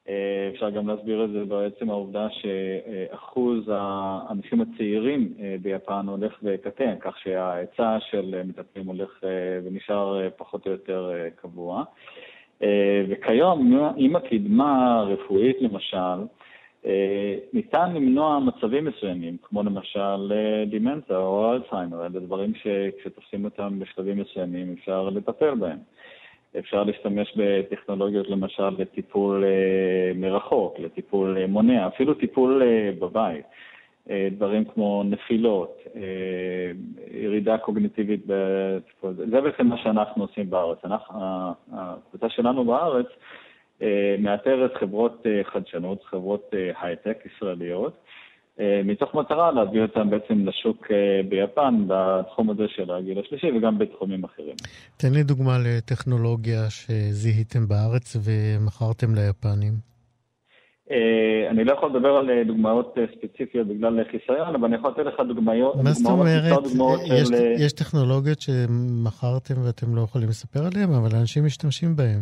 אה, 0.08 0.48
אפשר 0.54 0.70
גם 0.70 0.88
להסביר 0.88 1.24
את 1.24 1.30
זה 1.30 1.44
בעצם 1.44 1.90
העובדה 1.90 2.26
שאחוז 2.30 3.70
האנשים 3.72 4.60
הצעירים 4.60 5.32
אה, 5.40 5.56
ביפן 5.62 6.06
הולך 6.08 6.32
וקטן, 6.42 6.94
כך 7.00 7.18
שההיצע 7.18 7.96
של 8.10 8.42
מטפלים 8.44 8.86
הולך 8.86 9.24
אה, 9.24 9.30
ונשאר 9.64 10.28
פחות 10.36 10.66
או 10.66 10.72
יותר 10.72 11.12
קבוע. 11.36 11.84
וכיום, 13.08 13.78
עם 13.96 14.16
הקדמה 14.16 14.98
הרפואית 14.98 15.56
למשל, 15.60 16.26
ניתן 17.52 17.94
למנוע 17.94 18.38
מצבים 18.38 18.84
מסוימים, 18.84 19.36
כמו 19.42 19.62
למשל 19.62 20.32
דימנציה 20.66 21.16
או 21.16 21.52
אלצהיימר, 21.52 22.00
אלה 22.00 22.20
דברים 22.20 22.52
שכשתופסים 22.54 23.44
אותם 23.44 23.78
בשלבים 23.78 24.18
מסוימים 24.18 24.74
אפשר 24.78 25.08
לטפל 25.08 25.54
בהם. 25.54 25.78
אפשר 26.58 26.84
להשתמש 26.84 27.32
בטכנולוגיות 27.36 28.28
למשל 28.28 28.68
לטיפול 28.78 29.44
מרחוק, 30.14 30.78
לטיפול 30.78 31.46
מונע, 31.46 31.86
אפילו 31.86 32.14
טיפול 32.14 32.62
בבית. 32.98 33.44
דברים 34.30 34.64
כמו 34.64 35.02
נפילות, 35.04 35.82
ירידה 37.10 37.58
קוגניטיבית 37.58 38.20
בטיפול. 38.26 39.14
זה 39.30 39.40
בעצם 39.40 39.66
מה 39.66 39.78
שאנחנו 39.78 40.22
עושים 40.22 40.50
בארץ. 40.50 40.78
הקבוצה 41.72 42.28
שלנו 42.28 42.64
בארץ 42.64 43.06
מאתרת 44.18 44.74
חברות 44.74 45.26
חדשנות, 45.42 46.04
חברות 46.04 46.54
הייטק 46.80 47.18
ישראליות, 47.26 47.96
מתוך 48.84 49.14
מטרה 49.14 49.52
להביא 49.52 49.82
אותם 49.82 50.10
בעצם 50.10 50.46
לשוק 50.46 50.86
ביפן 51.28 51.84
בתחום 51.88 52.50
הזה 52.50 52.62
של 52.68 52.90
הגיל 52.90 53.18
השלישי 53.18 53.46
וגם 53.58 53.78
בתחומים 53.78 54.24
אחרים. 54.24 54.54
תן 54.96 55.12
לי 55.12 55.22
דוגמה 55.22 55.58
לטכנולוגיה 55.64 56.70
שזיהיתם 56.70 57.68
בארץ 57.68 58.16
ומכרתם 58.24 59.14
ליפנים. 59.14 59.72
אני 61.50 61.64
לא 61.64 61.72
יכול 61.72 61.90
לדבר 61.90 62.08
על 62.08 62.30
דוגמאות 62.46 62.94
ספציפיות 63.18 63.66
בגלל 63.66 64.04
חיסיון, 64.10 64.54
אבל 64.54 64.64
אני 64.64 64.76
יכול 64.76 64.90
לתת 64.90 65.06
לך 65.06 65.14
דוגמאות. 65.28 65.76
מה 65.76 65.92
זאת 65.92 66.10
אומרת? 66.10 66.58
יש 67.58 67.72
טכנולוגיות 67.72 68.40
שמכרתם 68.40 69.54
ואתם 69.66 69.96
לא 69.96 70.00
יכולים 70.00 70.28
לספר 70.28 70.60
עליהן, 70.66 70.92
אבל 70.92 71.18
אנשים 71.20 71.44
משתמשים 71.44 71.96
בהן. 71.96 72.20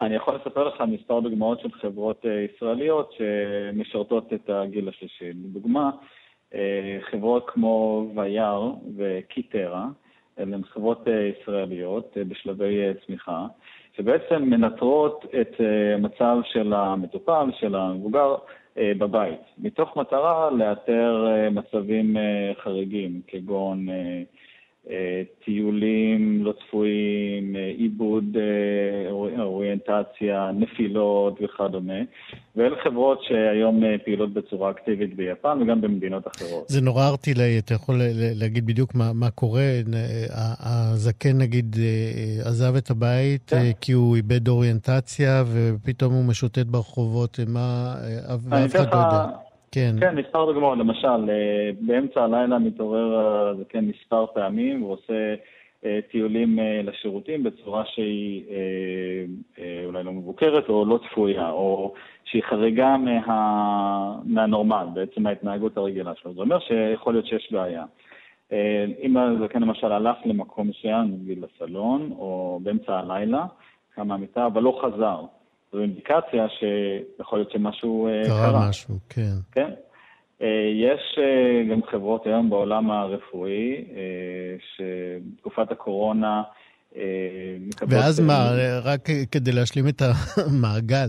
אני 0.00 0.14
יכול 0.14 0.34
לספר 0.34 0.68
לך 0.68 0.80
מספר 0.80 1.20
דוגמאות 1.20 1.60
של 1.60 1.72
חברות 1.72 2.24
ישראליות 2.24 3.12
שמשרתות 3.12 4.32
את 4.32 4.50
הגיל 4.50 4.88
השלישי. 4.88 5.32
לדוגמה, 5.32 5.90
חברות 7.00 7.50
כמו 7.50 8.06
וייר 8.14 8.60
וקיטרה, 8.96 9.86
הן 10.38 10.62
חברות 10.64 11.06
ישראליות 11.40 12.16
בשלבי 12.28 12.80
צמיחה, 13.06 13.46
שבעצם 13.96 14.42
מנטרות 14.42 15.24
את 15.40 15.60
המצב 15.94 16.36
של 16.44 16.72
המטופל, 16.72 17.50
של 17.60 17.74
המבוגר, 17.74 18.34
בבית, 18.76 19.40
מתוך 19.58 19.96
מטרה 19.96 20.50
לאתר 20.50 21.26
מצבים 21.50 22.16
חריגים, 22.62 23.20
כגון 23.26 23.86
טיולים 25.44 25.87
אוריינטציה, 29.88 30.50
נפילות 30.54 31.38
וכדומה, 31.42 31.92
ואלה 32.56 32.76
חברות 32.84 33.22
שהיום 33.22 33.82
פעילות 34.04 34.32
בצורה 34.32 34.70
אקטיבית 34.70 35.16
ביפן 35.16 35.62
וגם 35.62 35.80
במדינות 35.80 36.26
אחרות. 36.26 36.68
זה 36.68 36.80
נורא 36.80 37.08
ארטילאי, 37.08 37.58
אתה 37.58 37.74
יכול 37.74 37.94
להגיד 38.34 38.66
בדיוק 38.66 38.94
מה, 38.94 39.12
מה 39.14 39.30
קורה? 39.30 39.62
הזקן 40.60 41.38
נגיד 41.38 41.76
עזב 42.44 42.76
את 42.76 42.90
הבית 42.90 43.50
כן. 43.50 43.72
כי 43.80 43.92
הוא 43.92 44.16
איבד 44.16 44.48
אוריינטציה 44.48 45.44
ופתאום 45.46 46.12
הוא 46.12 46.24
משוטט 46.24 46.66
ברחובות, 46.66 47.38
מה... 47.48 47.94
ואף 48.48 48.76
אחד 48.76 48.92
לא 48.92 48.98
יודע. 48.98 49.48
כן. 49.72 49.94
כן, 50.00 50.14
מספר 50.14 50.44
דוגמאות. 50.44 50.78
למשל, 50.78 51.30
אה, 51.30 51.70
באמצע 51.80 52.20
הלילה 52.20 52.58
מתעורר 52.58 53.18
הזקן 53.18 53.84
מספר 53.84 54.26
פעמים 54.34 54.82
ועושה 54.82 55.12
אה, 55.12 55.34
טיולים 56.10 56.58
אה, 56.58 56.80
לשירותים 56.84 57.42
בצורה 57.42 57.84
שהיא 57.86 58.44
אולי 59.84 60.02
לא 60.02 60.12
מבוקרת 60.12 60.68
או 60.68 60.84
לא 60.84 61.00
צפויה, 61.08 61.50
או 61.50 61.94
שהיא 62.24 62.42
חריגה 62.50 62.96
מה... 62.96 64.16
מהנורמל, 64.24 64.86
בעצם 64.94 65.22
מההתנהגות 65.22 65.76
הרגילה 65.76 66.12
שלו. 66.22 66.34
זה 66.34 66.40
אומר 66.40 66.58
שיכול 66.60 67.14
להיות 67.14 67.26
שיש 67.26 67.52
בעיה. 67.52 67.84
אם 69.02 69.16
הזקן 69.16 69.60
למשל 69.62 69.92
הלך 69.92 70.16
למקום 70.24 70.68
מסוים, 70.68 71.16
נגיד 71.22 71.38
לסלון, 71.38 72.12
או 72.18 72.60
באמצע 72.62 72.98
הלילה, 72.98 73.46
קם 73.94 74.08
מהמיטה, 74.08 74.46
אבל 74.46 74.62
לא 74.62 74.80
חזר. 74.82 75.20
זו 75.72 75.80
אינדיקציה 75.82 76.46
שיכול 76.48 77.38
להיות 77.38 77.50
שמשהו 77.50 78.08
אה, 78.08 78.22
קרה. 78.26 78.50
קרה 78.50 78.68
משהו, 78.68 78.94
כן. 79.08 79.32
כן. 79.52 79.70
אה, 80.42 80.70
יש 80.74 81.18
אה, 81.18 81.62
גם 81.70 81.82
חברות 81.82 82.26
היום 82.26 82.50
בעולם 82.50 82.90
הרפואי, 82.90 83.84
שבתקופת 84.58 85.72
הקורונה 85.72 86.42
ואז 87.88 88.20
מה, 88.20 88.50
רק 88.82 89.08
כדי 89.30 89.52
להשלים 89.52 89.88
את 89.88 90.02
המעגל, 90.36 91.06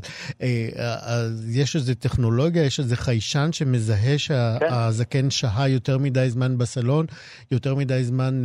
יש 1.53 1.75
איזו 1.75 1.93
טכנולוגיה, 1.99 2.65
יש 2.65 2.79
איזה 2.79 2.95
חיישן 2.95 3.49
שמזהה 3.51 4.17
שהזקן 4.17 5.21
כן. 5.21 5.29
שהה 5.29 5.69
יותר 5.69 5.97
מדי 5.97 6.29
זמן 6.29 6.57
בסלון, 6.57 7.05
יותר 7.51 7.75
מדי 7.75 8.03
זמן, 8.03 8.41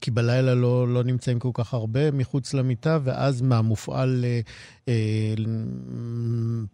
כי 0.00 0.10
בלילה 0.10 0.54
לא, 0.54 0.88
לא 0.88 1.04
נמצאים 1.04 1.38
כל 1.38 1.50
כך 1.54 1.74
הרבה 1.74 2.10
מחוץ 2.10 2.54
למיטה, 2.54 2.98
ואז 3.04 3.42
מה, 3.42 3.62
מופעל 3.62 4.24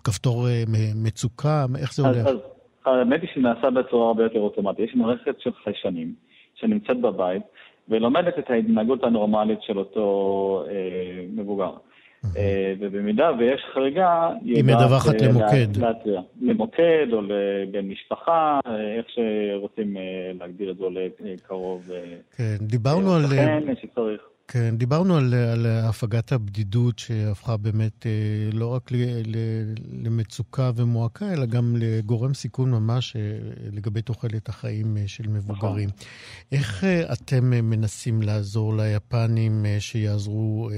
כפתור 0.05 0.47
מצוקה? 0.95 1.67
איך 1.79 1.95
זה 1.95 2.03
הולך? 2.03 2.29
האמת 2.87 3.21
היא 3.23 3.31
שנעשה 3.35 3.71
בצורה 3.71 4.09
הרבה 4.09 4.23
יותר 4.23 4.39
אוטומטית. 4.39 4.89
יש 4.89 4.95
מערכת 4.95 5.35
של 5.39 5.51
חיישנים 5.65 6.15
שנמצאת 6.55 7.01
בבית, 7.01 7.43
ולומדת 7.89 8.39
את 8.39 8.51
ההתנהגות 8.51 9.05
הנורמלית 9.05 9.63
של 9.63 9.79
אותו 9.79 10.65
אה, 10.69 11.25
מבוגר. 11.35 11.71
אה, 12.37 12.75
ובמידה 12.81 13.31
ויש 13.39 13.63
חריגה, 13.75 14.31
היא 14.45 14.65
מדווחת 14.65 15.23
אה, 15.23 15.29
למוקד. 15.29 15.77
להתריע. 15.77 16.21
למוקד 16.41 17.07
או 17.13 17.23
לבן 17.23 17.89
משפחה, 17.89 18.61
אה, 18.67 18.97
איך 18.97 19.07
שרוצים 19.09 19.97
אה, 19.97 20.03
להגדיר 20.41 20.71
את 20.71 20.77
זה, 20.77 20.85
לקרוב. 21.21 21.91
אה, 21.95 22.17
כן, 22.37 22.57
דיברנו 22.61 23.11
אה, 23.11 23.17
על... 23.17 23.23
כן, 23.27 23.75
שצריך. 23.83 24.21
כן, 24.53 24.77
דיברנו 24.77 25.17
על, 25.17 25.35
על 25.53 25.67
הפגת 25.89 26.33
הבדידות 26.33 26.99
שהפכה 26.99 27.57
באמת 27.57 28.07
אה, 28.07 28.51
לא 28.53 28.75
רק 28.75 28.93
ל, 28.93 28.97
ל, 29.27 29.37
למצוקה 30.07 30.71
ומועקה, 30.77 31.25
אלא 31.33 31.47
גם 31.47 31.65
לגורם 31.81 32.35
סיכון 32.35 32.71
ממש 32.71 33.17
אה, 33.17 33.21
לגבי 33.77 34.03
תוחלת 34.03 34.49
החיים 34.49 34.97
אה, 34.97 35.03
של 35.07 35.29
מבוגרים. 35.29 35.89
נכון. 35.89 36.53
איך 36.53 36.85
אתם 37.13 37.45
מנסים 37.71 38.23
לעזור 38.23 38.73
ליפנים 38.77 39.53
שיעזרו 39.79 40.69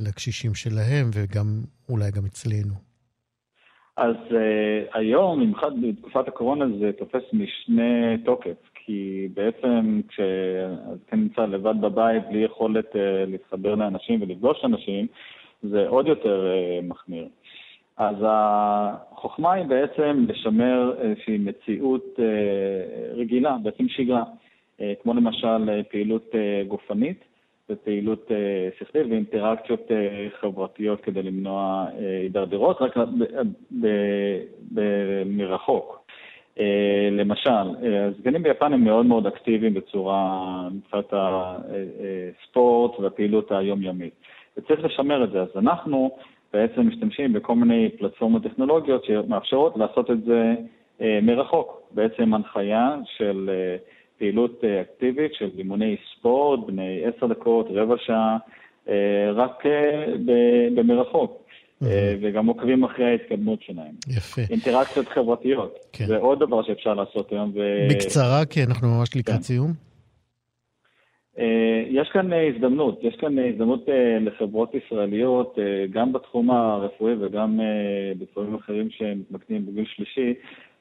לקשישים 0.00 0.54
שלהם 0.54 1.06
וגם 1.14 1.46
אולי 1.88 2.10
גם 2.16 2.24
אצלנו? 2.26 2.74
אז 3.96 4.16
uh, 4.30 4.98
היום, 4.98 5.40
במיוחד 5.40 5.70
בתקופת 5.82 6.28
הקורונה, 6.28 6.64
זה 6.80 6.90
תופס 6.98 7.22
משנה 7.32 8.18
תוקף. 8.24 8.75
כי 8.86 9.28
בעצם 9.34 10.00
כשהזקן 10.08 11.16
נמצא 11.20 11.46
לבד 11.46 11.74
בבית 11.80 12.22
בלי 12.28 12.38
יכולת 12.38 12.92
uh, 12.92 12.98
להתחבר 13.26 13.74
לאנשים 13.74 14.22
ולפגוש 14.22 14.64
אנשים, 14.64 15.06
זה 15.62 15.88
עוד 15.88 16.06
יותר 16.06 16.46
uh, 16.46 16.86
מחמיר. 16.86 17.28
אז 17.96 18.16
החוכמה 18.22 19.52
היא 19.52 19.64
בעצם 19.64 20.24
לשמר 20.28 20.94
איזושהי 21.00 21.38
מציאות 21.38 22.04
uh, 22.16 22.20
רגילה, 23.16 23.56
בעצם 23.62 23.88
שגרה, 23.88 24.22
uh, 24.22 24.82
כמו 25.02 25.14
למשל 25.14 25.82
פעילות 25.90 26.32
uh, 26.32 26.68
גופנית 26.68 27.24
ופעילות 27.70 28.28
uh, 28.28 28.78
שכלית 28.78 29.06
ואינטראקציות 29.10 29.88
uh, 29.88 30.40
חברתיות 30.40 31.00
כדי 31.00 31.22
למנוע 31.22 31.86
הידרדרות, 31.98 32.82
רק 32.82 32.96
מרחוק. 35.26 35.95
אה, 36.60 37.08
למשל, 37.12 37.50
הזקנים 38.08 38.46
אה, 38.46 38.52
ביפן 38.52 38.72
הם 38.72 38.84
מאוד 38.84 39.06
מאוד 39.06 39.26
אקטיביים 39.26 39.74
בצורה, 39.74 40.68
מבחינת 40.72 41.12
הספורט 41.12 42.98
אה, 42.98 43.04
והפעילות 43.04 43.52
היומיומית. 43.52 44.14
וצריך 44.56 44.84
לשמר 44.84 45.24
את 45.24 45.30
זה. 45.30 45.42
אז 45.42 45.48
אנחנו 45.56 46.10
בעצם 46.52 46.88
משתמשים 46.88 47.32
בכל 47.32 47.54
מיני 47.54 47.88
פלטפורמות 47.98 48.42
טכנולוגיות 48.42 49.04
שמאפשרות 49.04 49.76
לעשות 49.76 50.10
את 50.10 50.24
זה 50.24 50.54
מרחוק. 51.22 51.82
בעצם 51.90 52.34
הנחיה 52.34 52.96
של 53.16 53.50
פעילות 54.18 54.64
אקטיבית 54.64 55.34
של 55.34 55.50
אימוני 55.58 55.96
ספורט, 56.12 56.60
בני 56.66 57.02
עשר 57.04 57.26
דקות, 57.26 57.66
רבע 57.70 57.94
שעה, 57.98 58.36
רק 59.34 59.64
במרחוק. 60.74 61.45
אה, 61.82 62.14
וגם 62.22 62.46
עוקבים 62.46 62.84
אחרי 62.84 63.04
ההתקדמות 63.04 63.62
שלהם. 63.62 63.94
יפה. 64.08 64.42
אינטראקציות 64.50 65.08
חברתיות. 65.08 65.78
כן. 65.92 66.06
זה 66.06 66.16
עוד 66.16 66.40
דבר 66.40 66.62
שאפשר 66.62 66.94
לעשות 66.94 67.32
היום. 67.32 67.52
ו... 67.54 67.88
בקצרה, 67.90 68.44
כי 68.50 68.64
אנחנו 68.64 68.88
ממש 68.88 69.16
לקראת 69.16 69.36
כן. 69.36 69.42
סיום. 69.42 69.72
אה, 71.38 71.84
יש 71.88 72.08
כאן 72.12 72.30
הזדמנות, 72.32 72.98
יש 73.02 73.16
כאן 73.20 73.38
הזדמנות 73.38 73.88
אה, 73.88 74.18
לחברות 74.20 74.74
ישראליות, 74.74 75.58
גם 75.90 76.12
בתחום 76.12 76.50
הרפואי 76.50 77.14
וגם 77.20 77.60
בתחומים 78.18 78.54
אחרים 78.54 78.88
שמתמקדים 78.90 79.66
בגיל 79.66 79.84
שלישי, 79.86 80.34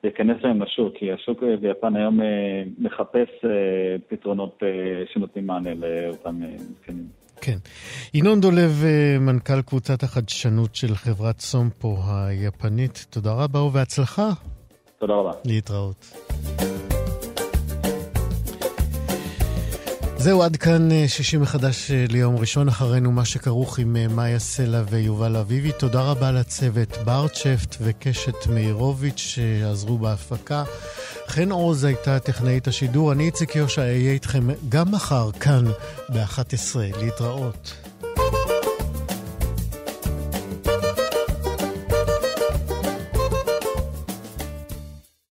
להיכנס 0.03 0.37
להם 0.43 0.61
לשוק, 0.61 0.93
כי 0.97 1.11
השוק 1.11 1.43
ביפן 1.61 1.95
היום 1.95 2.19
מחפש 2.77 3.29
פתרונות 4.07 4.63
שנותנים 5.13 5.47
מענה 5.47 5.69
לאותם 5.73 6.41
זקנים. 6.57 7.24
כן. 7.41 7.57
ינון 8.13 8.41
דולב, 8.41 8.83
אה, 8.83 9.19
מנכ"ל 9.19 9.61
קבוצת 9.61 10.03
החדשנות 10.03 10.75
של 10.75 10.95
חברת 10.95 11.39
סומפו 11.39 11.97
היפנית, 12.07 13.05
תודה 13.09 13.33
רבה 13.33 13.61
ובהצלחה. 13.61 14.29
תודה 14.99 15.13
רבה. 15.13 15.31
להתראות. 15.45 16.05
זהו, 20.25 20.43
עד 20.43 20.55
כאן 20.55 20.91
אה, 20.91 21.05
שישי 21.07 21.37
מחדש 21.37 21.91
אה, 21.91 22.05
ליום 22.09 22.37
ראשון, 22.37 22.67
אחרינו 22.67 23.11
מה 23.11 23.25
שכרוך 23.25 23.79
עם 23.79 23.95
אה, 23.95 24.07
מאיה 24.07 24.39
סלע 24.39 24.81
ויובל 24.89 25.35
אביבי. 25.35 25.71
תודה 25.71 26.01
רבה 26.01 26.31
לצוות 26.31 26.97
ברצ'פט 27.03 27.75
וקשת 27.81 28.47
מאירוביץ' 28.49 29.17
שעזרו 29.17 29.97
בהפקה. 29.97 30.63
חן 31.27 31.51
עוז 31.51 31.83
הייתה 31.83 32.19
טכנאית 32.19 32.67
השידור, 32.67 33.11
אני 33.11 33.25
איציק 33.25 33.55
יושע 33.55 33.81
אהיה 33.81 34.11
איתכם 34.11 34.47
גם 34.69 34.91
מחר, 34.91 35.31
כאן 35.31 35.65
ב-11. 36.09 36.75
להתראות. 36.99 37.84